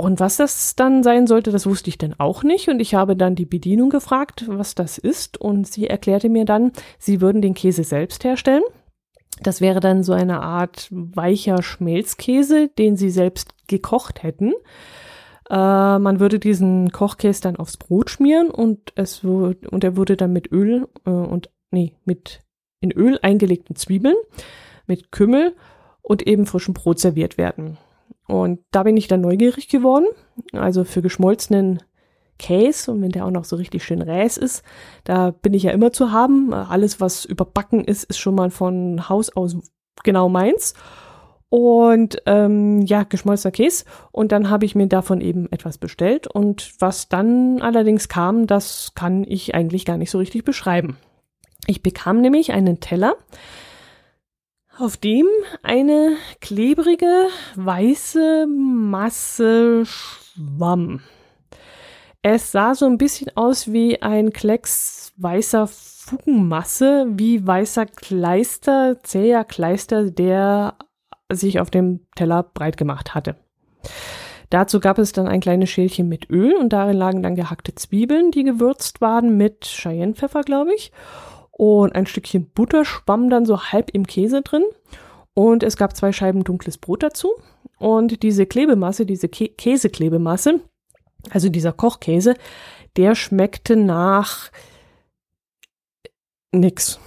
Und 0.00 0.18
was 0.18 0.38
das 0.38 0.76
dann 0.76 1.02
sein 1.02 1.26
sollte, 1.26 1.52
das 1.52 1.66
wusste 1.66 1.90
ich 1.90 1.98
dann 1.98 2.14
auch 2.18 2.42
nicht. 2.42 2.68
Und 2.68 2.80
ich 2.80 2.94
habe 2.94 3.16
dann 3.16 3.34
die 3.34 3.44
Bedienung 3.44 3.90
gefragt, 3.90 4.44
was 4.48 4.74
das 4.74 4.96
ist. 4.96 5.38
Und 5.38 5.66
sie 5.66 5.88
erklärte 5.88 6.30
mir 6.30 6.46
dann, 6.46 6.72
sie 6.98 7.20
würden 7.20 7.42
den 7.42 7.52
Käse 7.52 7.84
selbst 7.84 8.24
herstellen. 8.24 8.62
Das 9.42 9.60
wäre 9.60 9.80
dann 9.80 10.02
so 10.02 10.14
eine 10.14 10.40
Art 10.40 10.88
weicher 10.90 11.62
Schmelzkäse, 11.62 12.68
den 12.68 12.96
sie 12.96 13.10
selbst 13.10 13.52
gekocht 13.68 14.22
hätten. 14.22 14.52
Äh, 15.50 15.98
man 15.98 16.18
würde 16.18 16.38
diesen 16.38 16.92
Kochkäse 16.92 17.42
dann 17.42 17.56
aufs 17.56 17.76
Brot 17.76 18.08
schmieren 18.08 18.50
und 18.50 18.92
es 18.96 19.22
und 19.22 19.84
er 19.84 19.96
würde 19.96 20.16
dann 20.16 20.32
mit 20.32 20.50
Öl 20.50 20.88
äh, 21.04 21.10
und 21.10 21.50
nee, 21.70 21.94
mit 22.04 22.40
in 22.80 22.90
Öl 22.92 23.18
eingelegten 23.20 23.76
Zwiebeln, 23.76 24.16
mit 24.86 25.12
Kümmel 25.12 25.54
und 26.00 26.26
eben 26.26 26.46
frischem 26.46 26.74
Brot 26.74 27.00
serviert 27.00 27.36
werden. 27.36 27.78
Und 28.30 28.60
da 28.70 28.84
bin 28.84 28.96
ich 28.96 29.08
dann 29.08 29.20
neugierig 29.20 29.68
geworden. 29.68 30.06
Also 30.52 30.84
für 30.84 31.02
geschmolzenen 31.02 31.82
Käse 32.38 32.90
und 32.92 33.02
wenn 33.02 33.10
der 33.10 33.26
auch 33.26 33.30
noch 33.30 33.44
so 33.44 33.56
richtig 33.56 33.84
schön 33.84 34.00
räs 34.00 34.36
ist, 34.36 34.64
da 35.04 35.30
bin 35.30 35.52
ich 35.52 35.64
ja 35.64 35.72
immer 35.72 35.92
zu 35.92 36.12
haben. 36.12 36.54
Alles, 36.54 37.00
was 37.00 37.24
überbacken 37.24 37.84
ist, 37.84 38.04
ist 38.04 38.18
schon 38.18 38.34
mal 38.34 38.50
von 38.50 39.08
Haus 39.08 39.30
aus 39.36 39.56
genau 40.04 40.28
meins. 40.28 40.74
Und 41.50 42.22
ähm, 42.26 42.82
ja, 42.82 43.02
geschmolzener 43.02 43.50
Käse. 43.50 43.84
Und 44.12 44.30
dann 44.30 44.48
habe 44.48 44.64
ich 44.64 44.76
mir 44.76 44.86
davon 44.86 45.20
eben 45.20 45.50
etwas 45.50 45.78
bestellt. 45.78 46.28
Und 46.28 46.72
was 46.78 47.08
dann 47.08 47.60
allerdings 47.60 48.08
kam, 48.08 48.46
das 48.46 48.92
kann 48.94 49.24
ich 49.24 49.54
eigentlich 49.54 49.84
gar 49.84 49.96
nicht 49.96 50.12
so 50.12 50.18
richtig 50.18 50.44
beschreiben. 50.44 50.96
Ich 51.66 51.82
bekam 51.82 52.20
nämlich 52.20 52.52
einen 52.52 52.78
Teller, 52.78 53.16
auf 54.80 54.96
dem 54.96 55.26
eine 55.62 56.16
klebrige 56.40 57.28
weiße 57.56 58.46
Masse 58.46 59.84
schwamm. 59.84 61.00
Es 62.22 62.52
sah 62.52 62.74
so 62.74 62.86
ein 62.86 62.98
bisschen 62.98 63.30
aus 63.36 63.72
wie 63.72 64.00
ein 64.02 64.32
Klecks 64.32 65.12
weißer 65.16 65.66
Fugenmasse, 65.66 67.06
wie 67.10 67.46
weißer 67.46 67.86
Kleister, 67.86 68.98
zäher 69.02 69.44
Kleister, 69.44 70.10
der 70.10 70.76
sich 71.30 71.60
auf 71.60 71.70
dem 71.70 72.06
Teller 72.16 72.42
breit 72.42 72.76
gemacht 72.76 73.14
hatte. 73.14 73.36
Dazu 74.48 74.80
gab 74.80 74.98
es 74.98 75.12
dann 75.12 75.28
ein 75.28 75.40
kleines 75.40 75.70
Schälchen 75.70 76.08
mit 76.08 76.28
Öl 76.28 76.54
und 76.56 76.72
darin 76.72 76.96
lagen 76.96 77.22
dann 77.22 77.36
gehackte 77.36 77.74
Zwiebeln, 77.74 78.32
die 78.32 78.44
gewürzt 78.44 79.00
waren 79.00 79.36
mit 79.36 79.60
Cheyennepfeffer, 79.60 80.42
glaube 80.42 80.74
ich 80.74 80.90
und 81.60 81.94
ein 81.94 82.06
Stückchen 82.06 82.48
Butter 82.48 82.86
schwamm 82.86 83.28
dann 83.28 83.44
so 83.44 83.60
halb 83.60 83.90
im 83.90 84.06
Käse 84.06 84.40
drin. 84.40 84.64
Und 85.34 85.62
es 85.62 85.76
gab 85.76 85.94
zwei 85.94 86.10
Scheiben 86.10 86.42
dunkles 86.42 86.78
Brot 86.78 87.02
dazu. 87.02 87.34
Und 87.78 88.22
diese 88.22 88.46
Klebemasse, 88.46 89.04
diese 89.04 89.28
Kä 89.28 89.48
Käseklebemasse, 89.48 90.62
also 91.28 91.50
dieser 91.50 91.74
Kochkäse, 91.74 92.34
der 92.96 93.14
schmeckte 93.14 93.76
nach 93.76 94.50
nix. 96.50 96.98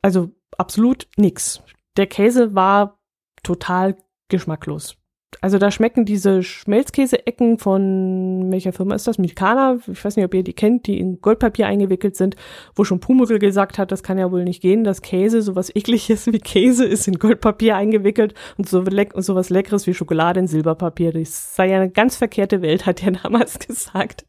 Also 0.00 0.30
absolut 0.56 1.08
nix. 1.16 1.60
Der 1.96 2.06
Käse 2.06 2.54
war 2.54 3.00
total 3.42 3.96
geschmacklos 4.28 4.97
also 5.40 5.58
da 5.58 5.70
schmecken 5.70 6.04
diese 6.04 6.42
Schmelzkäse-Ecken 6.42 7.58
von, 7.58 8.50
welcher 8.50 8.72
Firma 8.72 8.94
ist 8.94 9.06
das? 9.06 9.18
Milkana, 9.18 9.78
ich 9.86 10.04
weiß 10.04 10.16
nicht, 10.16 10.24
ob 10.24 10.34
ihr 10.34 10.42
die 10.42 10.54
kennt, 10.54 10.86
die 10.86 10.98
in 10.98 11.20
Goldpapier 11.20 11.66
eingewickelt 11.66 12.16
sind, 12.16 12.34
wo 12.74 12.84
schon 12.84 13.00
Pumuckl 13.00 13.38
gesagt 13.38 13.78
hat, 13.78 13.92
das 13.92 14.02
kann 14.02 14.18
ja 14.18 14.32
wohl 14.32 14.44
nicht 14.44 14.60
gehen, 14.60 14.84
dass 14.84 15.02
Käse, 15.02 15.42
sowas 15.42 15.74
ekliges 15.74 16.26
wie 16.26 16.38
Käse 16.38 16.84
ist 16.84 17.06
in 17.06 17.18
Goldpapier 17.18 17.76
eingewickelt 17.76 18.34
und 18.56 18.68
so 18.68 18.80
leck 18.80 19.12
sowas 19.16 19.50
leckeres 19.50 19.86
wie 19.86 19.94
Schokolade 19.94 20.40
in 20.40 20.46
Silberpapier. 20.46 21.12
Das 21.12 21.54
sei 21.54 21.70
ja 21.70 21.76
eine 21.76 21.90
ganz 21.90 22.16
verkehrte 22.16 22.62
Welt, 22.62 22.86
hat 22.86 23.04
er 23.04 23.12
damals 23.22 23.58
gesagt. 23.58 24.26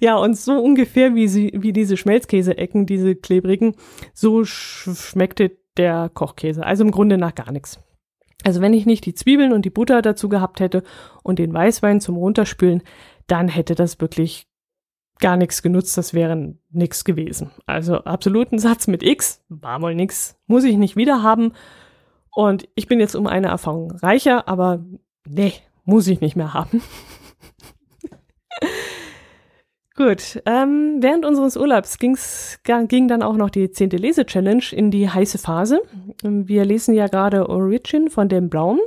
ja, 0.00 0.16
und 0.16 0.36
so 0.36 0.52
ungefähr 0.60 1.14
wie 1.14 1.28
sie, 1.28 1.52
wie 1.54 1.72
diese 1.72 1.96
Schmelzkäse-Ecken, 1.96 2.86
diese 2.86 3.14
klebrigen, 3.14 3.74
so 4.12 4.44
schmeckte 4.44 5.56
der 5.76 6.10
Kochkäse. 6.12 6.64
Also 6.64 6.84
im 6.84 6.90
Grunde 6.90 7.16
nach 7.16 7.34
gar 7.34 7.52
nichts. 7.52 7.78
Also 8.44 8.60
wenn 8.60 8.72
ich 8.72 8.86
nicht 8.86 9.06
die 9.06 9.14
Zwiebeln 9.14 9.52
und 9.52 9.64
die 9.64 9.70
Butter 9.70 10.02
dazu 10.02 10.28
gehabt 10.28 10.60
hätte 10.60 10.82
und 11.22 11.38
den 11.38 11.52
Weißwein 11.52 12.00
zum 12.00 12.16
Runterspülen, 12.16 12.82
dann 13.26 13.48
hätte 13.48 13.74
das 13.74 14.00
wirklich 14.00 14.46
gar 15.20 15.36
nichts 15.36 15.62
genutzt, 15.62 15.96
das 15.98 16.14
wäre 16.14 16.54
nichts 16.70 17.04
gewesen. 17.04 17.50
Also 17.66 17.96
absoluten 17.96 18.58
Satz 18.58 18.86
mit 18.86 19.02
X, 19.02 19.44
war 19.48 19.80
wohl 19.82 19.94
nix, 19.94 20.38
muss 20.46 20.64
ich 20.64 20.76
nicht 20.76 20.96
wieder 20.96 21.22
haben. 21.22 21.52
Und 22.32 22.68
ich 22.74 22.86
bin 22.86 23.00
jetzt 23.00 23.14
um 23.14 23.26
eine 23.26 23.48
Erfahrung 23.48 23.90
reicher, 23.90 24.48
aber 24.48 24.84
nee, 25.28 25.52
muss 25.84 26.06
ich 26.06 26.20
nicht 26.20 26.36
mehr 26.36 26.54
haben. 26.54 26.82
Gut, 30.00 30.40
ähm, 30.46 30.96
während 31.00 31.26
unseres 31.26 31.58
Urlaubs 31.58 31.98
ging's, 31.98 32.58
ging 32.64 33.06
dann 33.06 33.22
auch 33.22 33.36
noch 33.36 33.50
die 33.50 33.70
zehnte 33.70 33.98
Lese-Challenge 33.98 34.64
in 34.72 34.90
die 34.90 35.10
heiße 35.10 35.36
Phase. 35.36 35.82
Wir 36.22 36.64
lesen 36.64 36.94
ja 36.94 37.06
gerade 37.06 37.50
Origin 37.50 38.08
von 38.08 38.30
Dan 38.30 38.48
Brown, 38.48 38.80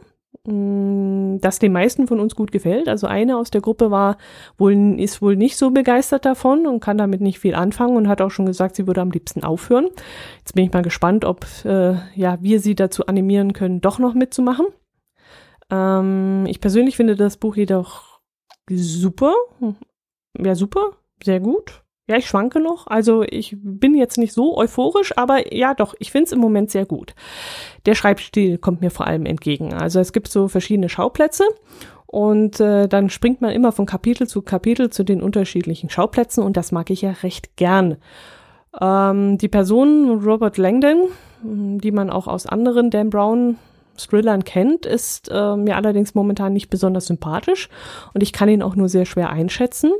mm, 0.48 1.38
das 1.40 1.60
den 1.60 1.72
meisten 1.72 2.08
von 2.08 2.20
uns 2.20 2.34
gut 2.34 2.52
gefällt. 2.52 2.88
Also 2.88 3.06
eine 3.06 3.38
aus 3.38 3.52
der 3.52 3.62
Gruppe 3.62 3.92
war 3.92 4.18
wohl, 4.58 5.00
ist 5.00 5.22
wohl 5.22 5.36
nicht 5.36 5.56
so 5.56 5.70
begeistert 5.70 6.26
davon 6.26 6.66
und 6.66 6.80
kann 6.80 6.98
damit 6.98 7.22
nicht 7.22 7.38
viel 7.38 7.54
anfangen 7.54 7.96
und 7.96 8.08
hat 8.08 8.20
auch 8.20 8.32
schon 8.32 8.48
gesagt, 8.48 8.76
sie 8.76 8.88
würde 8.88 9.02
am 9.02 9.12
liebsten 9.12 9.44
aufhören. 9.44 9.90
Jetzt 10.40 10.56
bin 10.56 10.66
ich 10.66 10.74
mal 10.74 10.82
gespannt, 10.82 11.26
ob 11.26 11.46
äh, 11.64 11.94
ja, 12.16 12.40
wir 12.42 12.60
sie 12.60 12.74
dazu 12.74 13.06
animieren 13.06 13.54
können, 13.54 13.82
doch 13.82 14.00
noch 14.00 14.16
mitzumachen. 14.16 14.66
Ähm, 15.70 16.48
ich 16.48 16.60
persönlich 16.60 16.96
finde 16.96 17.16
das 17.16 17.38
Buch 17.38 17.56
jedoch 17.56 18.20
super 18.68 19.36
ja 20.40 20.56
super, 20.56 20.98
sehr 21.24 21.40
gut. 21.40 21.84
Ja, 22.08 22.18
ich 22.18 22.28
schwanke 22.28 22.60
noch. 22.60 22.88
Also 22.88 23.24
ich 23.24 23.56
bin 23.62 23.96
jetzt 23.96 24.18
nicht 24.18 24.34
so 24.34 24.58
euphorisch, 24.58 25.18
aber 25.18 25.54
ja 25.56 25.74
doch, 25.74 25.96
ich 26.00 26.12
finde 26.12 26.26
es 26.26 26.32
im 26.34 26.40
Moment 26.40 26.70
sehr 26.70 26.86
gut. 26.86 27.16
Der 27.86 27.96
Schreibstil 27.96 28.58
kommt 28.58 28.82
mir 28.82 28.92
vor 28.92 29.08
allem 29.08 29.26
entgegen. 29.26 29.74
Also 29.74 30.00
es 30.00 30.12
gibt 30.12 30.28
so 30.28 30.50
verschiedene 30.50 30.90
Schauplätze 30.90 31.46
und 32.06 32.60
äh, 32.60 32.90
dann 32.90 33.10
springt 33.10 33.42
man 33.42 33.52
immer 33.52 33.72
von 33.72 33.86
Kapitel 33.86 34.28
zu 34.28 34.42
Kapitel 34.42 34.90
zu 34.90 35.04
den 35.04 35.22
unterschiedlichen 35.22 35.90
Schauplätzen 35.90 36.44
und 36.44 36.58
das 36.58 36.74
mag 36.74 36.90
ich 36.90 37.02
ja 37.02 37.12
recht 37.24 37.56
gern. 37.56 37.98
Ähm, 38.82 39.38
die 39.38 39.48
Person 39.48 40.22
Robert 40.24 40.58
Langdon, 40.58 41.08
die 41.42 41.92
man 41.92 42.10
auch 42.10 42.28
aus 42.28 42.46
anderen 42.46 42.90
Dan 42.90 43.10
Brown 43.10 43.58
Thrillern 43.98 44.44
kennt, 44.44 44.86
ist 44.86 45.30
äh, 45.32 45.56
mir 45.56 45.78
allerdings 45.78 46.16
momentan 46.16 46.52
nicht 46.52 46.70
besonders 46.70 47.06
sympathisch 47.06 47.70
und 48.14 48.22
ich 48.24 48.34
kann 48.34 48.50
ihn 48.50 48.62
auch 48.62 48.76
nur 48.76 48.90
sehr 48.90 49.06
schwer 49.06 49.30
einschätzen. 49.30 49.92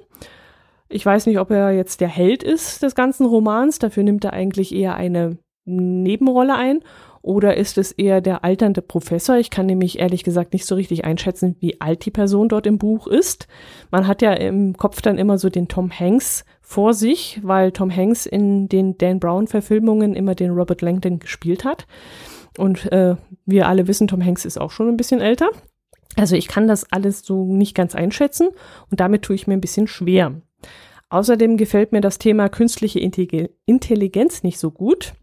Ich 0.94 1.06
weiß 1.06 1.26
nicht, 1.26 1.40
ob 1.40 1.50
er 1.50 1.72
jetzt 1.72 2.02
der 2.02 2.08
Held 2.08 2.44
ist 2.44 2.84
des 2.84 2.94
ganzen 2.94 3.26
Romans, 3.26 3.80
dafür 3.80 4.04
nimmt 4.04 4.24
er 4.26 4.34
eigentlich 4.34 4.74
eher 4.74 4.96
eine 4.96 5.40
Nebenrolle 5.66 6.56
ein. 6.56 6.82
Oder 7.24 7.56
ist 7.56 7.78
es 7.78 7.94
eher 7.94 8.20
der 8.20 8.44
alternde 8.44 8.82
Professor? 8.82 9.38
Ich 9.38 9.50
kann 9.50 9.66
nämlich 9.66 9.98
ehrlich 9.98 10.26
gesagt 10.26 10.52
nicht 10.52 10.66
so 10.66 10.76
richtig 10.76 11.06
einschätzen, 11.06 11.56
wie 11.62 11.80
alt 11.80 12.06
die 12.06 12.12
Person 12.12 12.50
dort 12.50 12.68
im 12.68 12.78
Buch 12.78 13.08
ist. 13.08 13.48
Man 13.92 14.08
hat 14.08 14.22
ja 14.22 14.34
im 14.34 14.76
Kopf 14.76 15.02
dann 15.02 15.18
immer 15.18 15.38
so 15.38 15.50
den 15.50 15.70
Tom 15.70 15.90
Hanks 15.90 16.44
vor 16.62 16.94
sich, 16.94 17.40
weil 17.42 17.72
Tom 17.72 17.96
Hanks 17.96 18.26
in 18.26 18.68
den 18.68 18.98
Dan 18.98 19.22
Brown-Verfilmungen 19.22 20.16
immer 20.16 20.36
den 20.36 20.52
Robert 20.52 20.82
Langdon 20.82 21.20
gespielt 21.20 21.64
hat. 21.64 21.88
Und 22.58 22.92
äh, 22.92 23.16
wir 23.46 23.68
alle 23.70 23.88
wissen, 23.88 24.10
Tom 24.10 24.24
Hanks 24.24 24.44
ist 24.44 24.60
auch 24.60 24.72
schon 24.72 24.90
ein 24.90 24.98
bisschen 24.98 25.22
älter. 25.22 25.50
Also 26.16 26.36
ich 26.36 26.48
kann 26.48 26.68
das 26.68 26.92
alles 26.92 27.24
so 27.26 27.46
nicht 27.46 27.76
ganz 27.76 27.96
einschätzen 27.96 28.50
und 28.92 29.00
damit 29.00 29.24
tue 29.24 29.36
ich 29.36 29.48
mir 29.48 29.54
ein 29.54 29.62
bisschen 29.62 29.88
schwer. 29.88 30.42
Außerdem 31.10 31.58
gefällt 31.58 31.92
mir 31.92 32.02
das 32.02 32.18
Thema 32.18 32.50
künstliche 32.50 33.00
Intelligenz 33.00 34.44
nicht 34.44 34.60
so 34.60 34.72
gut. 34.72 35.14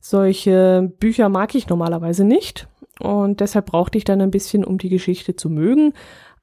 Solche 0.00 0.92
Bücher 1.00 1.28
mag 1.28 1.54
ich 1.54 1.68
normalerweise 1.68 2.24
nicht 2.24 2.68
und 3.00 3.40
deshalb 3.40 3.66
brauchte 3.66 3.98
ich 3.98 4.04
dann 4.04 4.20
ein 4.20 4.30
bisschen, 4.30 4.64
um 4.64 4.78
die 4.78 4.88
Geschichte 4.88 5.36
zu 5.36 5.50
mögen. 5.50 5.92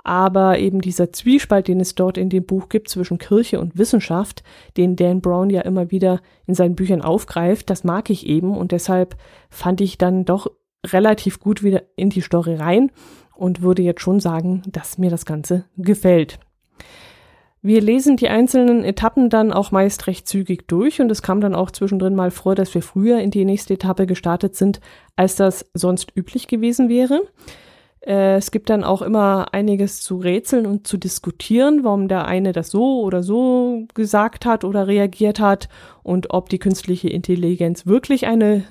Aber 0.03 0.59
eben 0.59 0.81
dieser 0.81 1.11
Zwiespalt, 1.11 1.67
den 1.67 1.79
es 1.79 1.95
dort 1.95 2.19
in 2.19 2.29
dem 2.29 2.45
Buch 2.45 2.69
gibt 2.69 2.89
zwischen 2.89 3.17
Kirche 3.17 3.59
und 3.59 3.75
Wissenschaft, 3.75 4.43
den 4.77 4.95
Dan 4.95 5.19
Brown 5.19 5.49
ja 5.49 5.61
immer 5.61 5.89
wieder 5.89 6.21
in 6.45 6.53
seinen 6.53 6.75
Büchern 6.75 7.01
aufgreift, 7.01 7.71
das 7.71 7.83
mag 7.83 8.11
ich 8.11 8.27
eben 8.27 8.55
und 8.55 8.71
deshalb 8.71 9.17
fand 9.49 9.81
ich 9.81 9.97
dann 9.97 10.23
doch 10.23 10.45
relativ 10.85 11.39
gut 11.39 11.63
wieder 11.63 11.81
in 11.95 12.11
die 12.11 12.21
Story 12.21 12.53
rein 12.53 12.91
und 13.35 13.61
würde 13.61 13.81
jetzt 13.81 14.01
schon 14.01 14.19
sagen, 14.19 14.63
dass 14.67 14.97
mir 14.97 15.09
das 15.09 15.25
Ganze 15.25 15.65
gefällt. 15.77 16.39
Wir 17.61 17.81
lesen 17.81 18.15
die 18.15 18.29
einzelnen 18.29 18.83
Etappen 18.83 19.31
dann 19.31 19.51
auch 19.51 19.71
meist 19.71 20.05
recht 20.05 20.27
zügig 20.27 20.67
durch 20.67 21.01
und 21.01 21.09
es 21.09 21.23
kam 21.23 21.41
dann 21.41 21.55
auch 21.55 21.71
zwischendrin 21.71 22.13
mal 22.13 22.29
vor, 22.29 22.53
dass 22.53 22.75
wir 22.75 22.83
früher 22.83 23.19
in 23.19 23.31
die 23.31 23.43
nächste 23.43 23.73
Etappe 23.73 24.05
gestartet 24.05 24.55
sind, 24.55 24.79
als 25.15 25.35
das 25.35 25.65
sonst 25.73 26.15
üblich 26.15 26.47
gewesen 26.47 26.89
wäre. 26.89 27.23
Äh, 28.05 28.35
es 28.35 28.51
gibt 28.51 28.69
dann 28.69 28.83
auch 28.83 29.01
immer 29.01 29.47
einiges 29.51 30.01
zu 30.01 30.17
rätseln 30.17 30.67
und 30.67 30.85
zu 30.85 30.97
diskutieren, 30.97 31.83
warum 31.83 32.07
der 32.07 32.25
eine 32.25 32.51
das 32.51 32.69
so 32.69 33.01
oder 33.01 33.23
so 33.23 33.87
gesagt 33.95 34.45
hat 34.45 34.63
oder 34.63 34.85
reagiert 34.85 35.39
hat 35.39 35.67
und 36.03 36.31
ob 36.31 36.49
die 36.49 36.59
künstliche 36.59 37.09
Intelligenz 37.09 37.87
wirklich 37.87 38.27
eine 38.27 38.63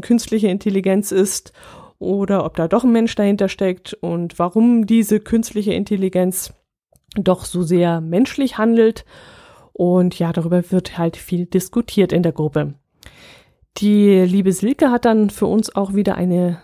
künstliche 0.00 0.46
Intelligenz 0.46 1.10
ist 1.10 1.52
oder 1.98 2.44
ob 2.44 2.56
da 2.56 2.68
doch 2.68 2.84
ein 2.84 2.92
Mensch 2.92 3.14
dahinter 3.14 3.48
steckt 3.48 3.94
und 3.94 4.38
warum 4.38 4.86
diese 4.86 5.20
künstliche 5.20 5.72
Intelligenz 5.72 6.52
doch 7.14 7.44
so 7.44 7.62
sehr 7.62 8.00
menschlich 8.00 8.58
handelt. 8.58 9.04
Und 9.72 10.18
ja, 10.18 10.32
darüber 10.32 10.70
wird 10.70 10.98
halt 10.98 11.16
viel 11.16 11.46
diskutiert 11.46 12.12
in 12.12 12.22
der 12.22 12.32
Gruppe. 12.32 12.74
Die 13.78 14.20
liebe 14.22 14.52
Silke 14.52 14.90
hat 14.90 15.04
dann 15.04 15.30
für 15.30 15.46
uns 15.46 15.74
auch 15.74 15.94
wieder 15.94 16.16
eine, 16.16 16.58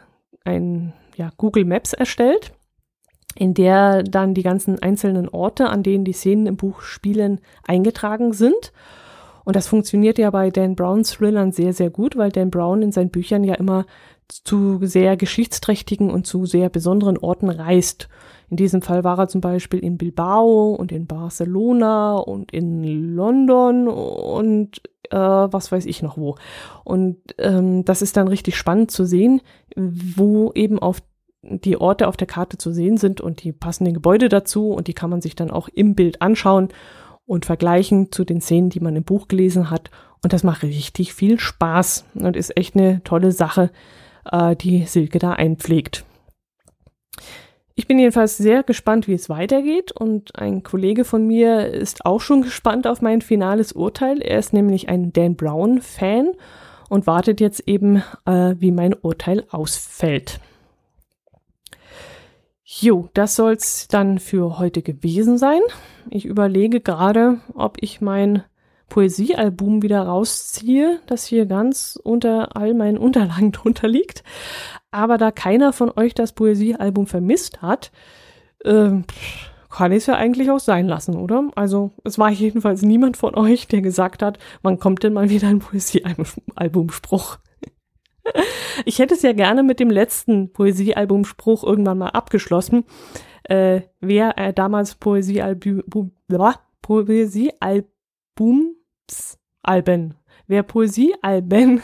ein 0.45 0.93
ja, 1.17 1.31
Google 1.37 1.65
Maps 1.65 1.93
erstellt, 1.93 2.53
in 3.37 3.55
der 3.55 4.03
dann 4.03 4.35
die 4.35 4.43
ganzen 4.43 4.83
einzelnen 4.83 5.29
Orte, 5.29 5.69
an 5.69 5.83
denen 5.83 6.05
die 6.05 6.13
Szenen 6.13 6.47
im 6.47 6.57
Buch 6.57 6.83
spielen, 6.83 7.41
eingetragen 7.67 8.33
sind. 8.33 8.73
Und 9.45 9.55
das 9.55 9.69
funktioniert 9.69 10.19
ja 10.19 10.31
bei 10.31 10.51
Dan 10.51 10.75
Browns 10.75 11.13
Thrillern 11.13 11.53
sehr, 11.53 11.73
sehr 11.73 11.91
gut, 11.91 12.17
weil 12.17 12.33
Dan 12.33 12.51
Brown 12.51 12.83
in 12.83 12.93
seinen 12.93 13.11
Büchern 13.11 13.45
ja 13.45 13.55
immer 13.55 13.87
zu 14.43 14.79
sehr 14.83 15.17
geschichtsträchtigen 15.17 16.11
und 16.11 16.27
zu 16.27 16.47
sehr 16.47 16.69
besonderen 16.69 17.19
Orten 17.19 17.51
reist. 17.51 18.09
In 18.51 18.57
diesem 18.57 18.83
Fall 18.83 19.05
war 19.05 19.19
er 19.19 19.29
zum 19.29 19.41
Beispiel 19.41 19.81
in 19.81 19.97
Bilbao 19.97 20.75
und 20.75 20.93
in 20.93 21.07
Barcelona 21.07 22.17
und 22.17 22.53
in 22.53 23.15
London 23.15 23.89
und 23.89 24.81
äh, 25.11 25.17
was 25.17 25.71
weiß 25.73 25.87
ich 25.87 26.03
noch 26.03 26.17
wo. 26.17 26.37
Und 26.85 27.19
ähm, 27.39 27.85
das 27.85 28.03
ist 28.03 28.17
dann 28.17 28.29
richtig 28.29 28.57
spannend 28.57 28.91
zu 28.91 29.05
sehen, 29.05 29.41
wo 29.77 30.53
eben 30.55 30.79
auf 30.79 31.03
die 31.43 31.77
Orte 31.77 32.09
auf 32.09 32.17
der 32.17 32.27
Karte 32.27 32.59
zu 32.59 32.73
sehen 32.73 32.97
sind 32.97 33.21
und 33.21 33.45
die 33.45 33.53
passenden 33.53 33.95
Gebäude 33.95 34.29
dazu 34.29 34.71
und 34.71 34.89
die 34.89 34.95
kann 34.95 35.11
man 35.11 35.21
sich 35.21 35.37
dann 35.37 35.51
auch 35.51 35.69
im 35.69 35.95
Bild 35.95 36.23
anschauen 36.23 36.69
und 37.27 37.47
vergleichen 37.47 38.13
zu 38.13 38.25
den 38.25 38.41
Szenen, 38.41 38.71
die 38.71 38.81
man 38.81 38.97
im 38.97 39.05
Buch 39.05 39.29
gelesen 39.29 39.71
hat. 39.71 39.91
Und 40.23 40.33
das 40.33 40.43
macht 40.43 40.63
richtig 40.63 41.13
viel 41.13 41.39
Spaß 41.39 42.07
und 42.15 42.37
ist 42.37 42.57
echt 42.57 42.77
eine 42.77 43.03
tolle 43.05 43.33
Sache, 43.33 43.71
äh, 44.31 44.57
die 44.57 44.85
Silke 44.85 45.19
da 45.19 45.33
einpflegt. 45.33 46.05
Ich 47.77 47.89
bin 47.89 47.99
jedenfalls 47.99 48.37
sehr 48.37 48.63
gespannt, 48.63 49.09
wie 49.09 49.15
es 49.15 49.29
weitergeht 49.29 49.91
und 49.91 50.37
ein 50.39 50.63
Kollege 50.63 51.05
von 51.05 51.27
mir 51.27 51.67
ist 51.67 52.07
auch 52.07 52.21
schon 52.21 52.43
gespannt 52.43 52.87
auf 52.87 53.03
mein 53.03 53.21
finales 53.21 53.73
Urteil. 53.73 54.23
Er 54.23 54.39
ist 54.39 54.53
nämlich 54.53 54.89
ein 54.89 55.13
Dan 55.13 55.35
Brown 55.35 55.81
Fan 55.81 56.33
und 56.89 57.09
wartet 57.09 57.41
jetzt 57.41 57.67
eben, 57.67 57.97
äh, 58.27 58.55
wie 58.59 58.71
mein 58.71 58.95
Urteil 58.95 59.45
ausfällt. 59.51 60.39
Jo, 62.63 63.09
das 63.15 63.37
soll's 63.37 63.89
dann 63.89 64.19
für 64.19 64.59
heute 64.59 64.83
gewesen 64.83 65.37
sein. 65.37 65.61
Ich 66.11 66.25
überlege 66.25 66.81
gerade, 66.81 67.41
ob 67.55 67.77
ich 67.81 68.01
mein 68.01 68.45
Poesiealbum 68.89 69.83
wieder 69.83 70.03
rausziehe, 70.03 71.01
das 71.07 71.25
hier 71.25 71.47
ganz 71.47 71.99
unter 72.03 72.57
all 72.57 72.75
meinen 72.75 72.99
Unterlagen 72.99 73.53
drunter 73.53 73.89
liegt. 73.89 74.23
Aber 74.91 75.19
da 75.19 75.31
keiner 75.31 75.73
von 75.73 75.91
euch 75.97 76.15
das 76.15 76.33
Poesiealbum 76.33 77.07
vermisst 77.07 77.63
hat, 77.63 77.91
äh, 78.65 78.91
kann 79.71 79.91
ich 79.91 79.99
es 79.99 80.07
ja 80.07 80.15
eigentlich 80.15 80.51
auch 80.51 80.61
sein 80.61 80.87
lassen, 80.87 81.17
oder? 81.17 81.51
Also 81.57 81.91
es 82.05 82.19
war 82.19 82.31
jedenfalls 82.31 82.83
niemand 82.83 83.17
von 83.17 83.35
euch, 83.35 83.67
der 83.67 83.81
gesagt 83.81 84.23
hat, 84.23 84.39
wann 84.63 84.79
kommt 84.79 85.03
denn 85.03 85.13
mal 85.13 85.31
wieder 85.31 85.49
ein 85.49 85.59
Poesiealbumspruch. 85.59 87.39
ich 88.85 89.01
hätte 89.01 89.15
es 89.15 89.23
ja 89.23 89.33
gerne 89.33 89.65
mit 89.65 89.81
dem 89.81 89.91
letzten 89.91 90.53
Poesiealbumspruch 90.53 91.65
irgendwann 91.65 91.99
mal 91.99 92.11
abgeschlossen. 92.11 92.85
Äh, 93.43 93.83
wer 94.01 94.39
äh, 94.39 94.53
damals 94.53 94.95
Poesiealbum, 94.95 96.13
Poesiealbums, 98.35 99.39
Alben, 99.63 100.15
wer 100.47 100.63
Poesiealben 100.63 101.83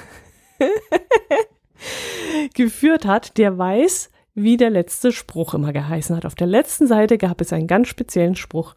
geführt 2.54 3.06
hat, 3.06 3.38
der 3.38 3.56
weiß, 3.56 4.10
wie 4.34 4.56
der 4.56 4.70
letzte 4.70 5.12
Spruch 5.12 5.54
immer 5.54 5.72
geheißen 5.72 6.16
hat. 6.16 6.26
Auf 6.26 6.34
der 6.34 6.46
letzten 6.46 6.86
Seite 6.86 7.18
gab 7.18 7.40
es 7.40 7.52
einen 7.52 7.66
ganz 7.66 7.88
speziellen 7.88 8.36
Spruch 8.36 8.74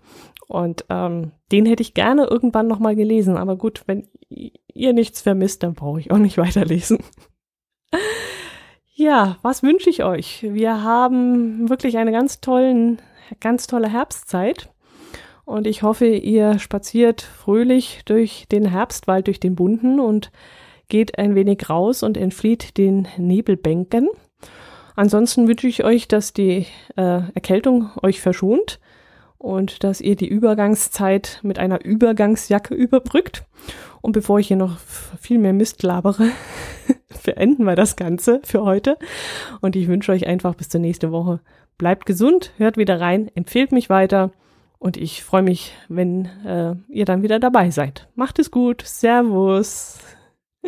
und 0.47 0.86
ähm, 0.89 1.31
den 1.51 1.65
hätte 1.65 1.83
ich 1.83 1.93
gerne 1.93 2.25
irgendwann 2.25 2.67
nochmal 2.67 2.95
gelesen. 2.95 3.38
Aber 3.38 3.55
gut, 3.55 3.83
wenn 3.86 4.07
ihr 4.29 4.93
nichts 4.93 5.21
vermisst, 5.21 5.63
dann 5.63 5.73
brauche 5.73 5.99
ich 5.99 6.12
auch 6.12 6.17
nicht 6.17 6.38
weiterlesen. 6.38 6.99
ja, 8.93 9.38
was 9.41 9.63
wünsche 9.63 9.89
ich 9.89 10.03
euch? 10.03 10.43
Wir 10.43 10.83
haben 10.83 11.69
wirklich 11.69 11.97
eine 11.97 12.12
ganz 12.12 12.41
tollen, 12.41 13.01
ganz 13.39 13.67
tolle 13.67 13.89
Herbstzeit. 13.89 14.72
Und 15.45 15.67
ich 15.67 15.83
hoffe, 15.83 16.07
ihr 16.07 16.59
spaziert 16.59 17.21
fröhlich 17.21 18.01
durch 18.05 18.45
den 18.51 18.65
Herbstwald, 18.65 19.27
durch 19.27 19.39
den 19.39 19.55
bunten 19.55 19.99
und 19.99 20.31
geht 20.87 21.17
ein 21.17 21.35
wenig 21.35 21.69
raus 21.69 22.03
und 22.03 22.17
entflieht 22.17 22.77
den 22.77 23.07
Nebelbänken. 23.17 24.09
Ansonsten 24.95 25.47
wünsche 25.47 25.67
ich 25.67 25.83
euch, 25.83 26.07
dass 26.07 26.33
die 26.33 26.67
äh, 26.95 27.21
Erkältung 27.33 27.89
euch 28.01 28.21
verschont 28.21 28.79
und 29.37 29.83
dass 29.83 30.01
ihr 30.01 30.15
die 30.15 30.27
Übergangszeit 30.27 31.39
mit 31.43 31.59
einer 31.59 31.83
Übergangsjacke 31.83 32.73
überbrückt. 32.73 33.43
Und 34.01 34.11
bevor 34.11 34.39
ich 34.39 34.47
hier 34.47 34.57
noch 34.57 34.77
viel 35.19 35.39
mehr 35.39 35.53
Mist 35.53 35.83
labere, 35.83 36.29
beenden 37.25 37.63
wir 37.63 37.75
das 37.75 37.95
Ganze 37.95 38.39
für 38.43 38.63
heute. 38.63 38.97
Und 39.61 39.75
ich 39.75 39.87
wünsche 39.87 40.11
euch 40.11 40.27
einfach 40.27 40.55
bis 40.55 40.69
zur 40.69 40.79
nächsten 40.79 41.11
Woche. 41.11 41.39
Bleibt 41.77 42.05
gesund, 42.05 42.51
hört 42.57 42.77
wieder 42.77 43.01
rein, 43.01 43.31
empfehlt 43.33 43.71
mich 43.71 43.89
weiter. 43.89 44.31
Und 44.84 44.97
ich 44.97 45.23
freue 45.23 45.43
mich, 45.43 45.73
wenn 45.88 46.25
äh, 46.45 46.75
ihr 46.89 47.05
dann 47.05 47.23
wieder 47.23 47.39
dabei 47.39 47.69
seid. 47.69 48.09
Macht 48.15 48.38
es 48.38 48.51
gut. 48.51 48.81
Servus. 48.86 49.97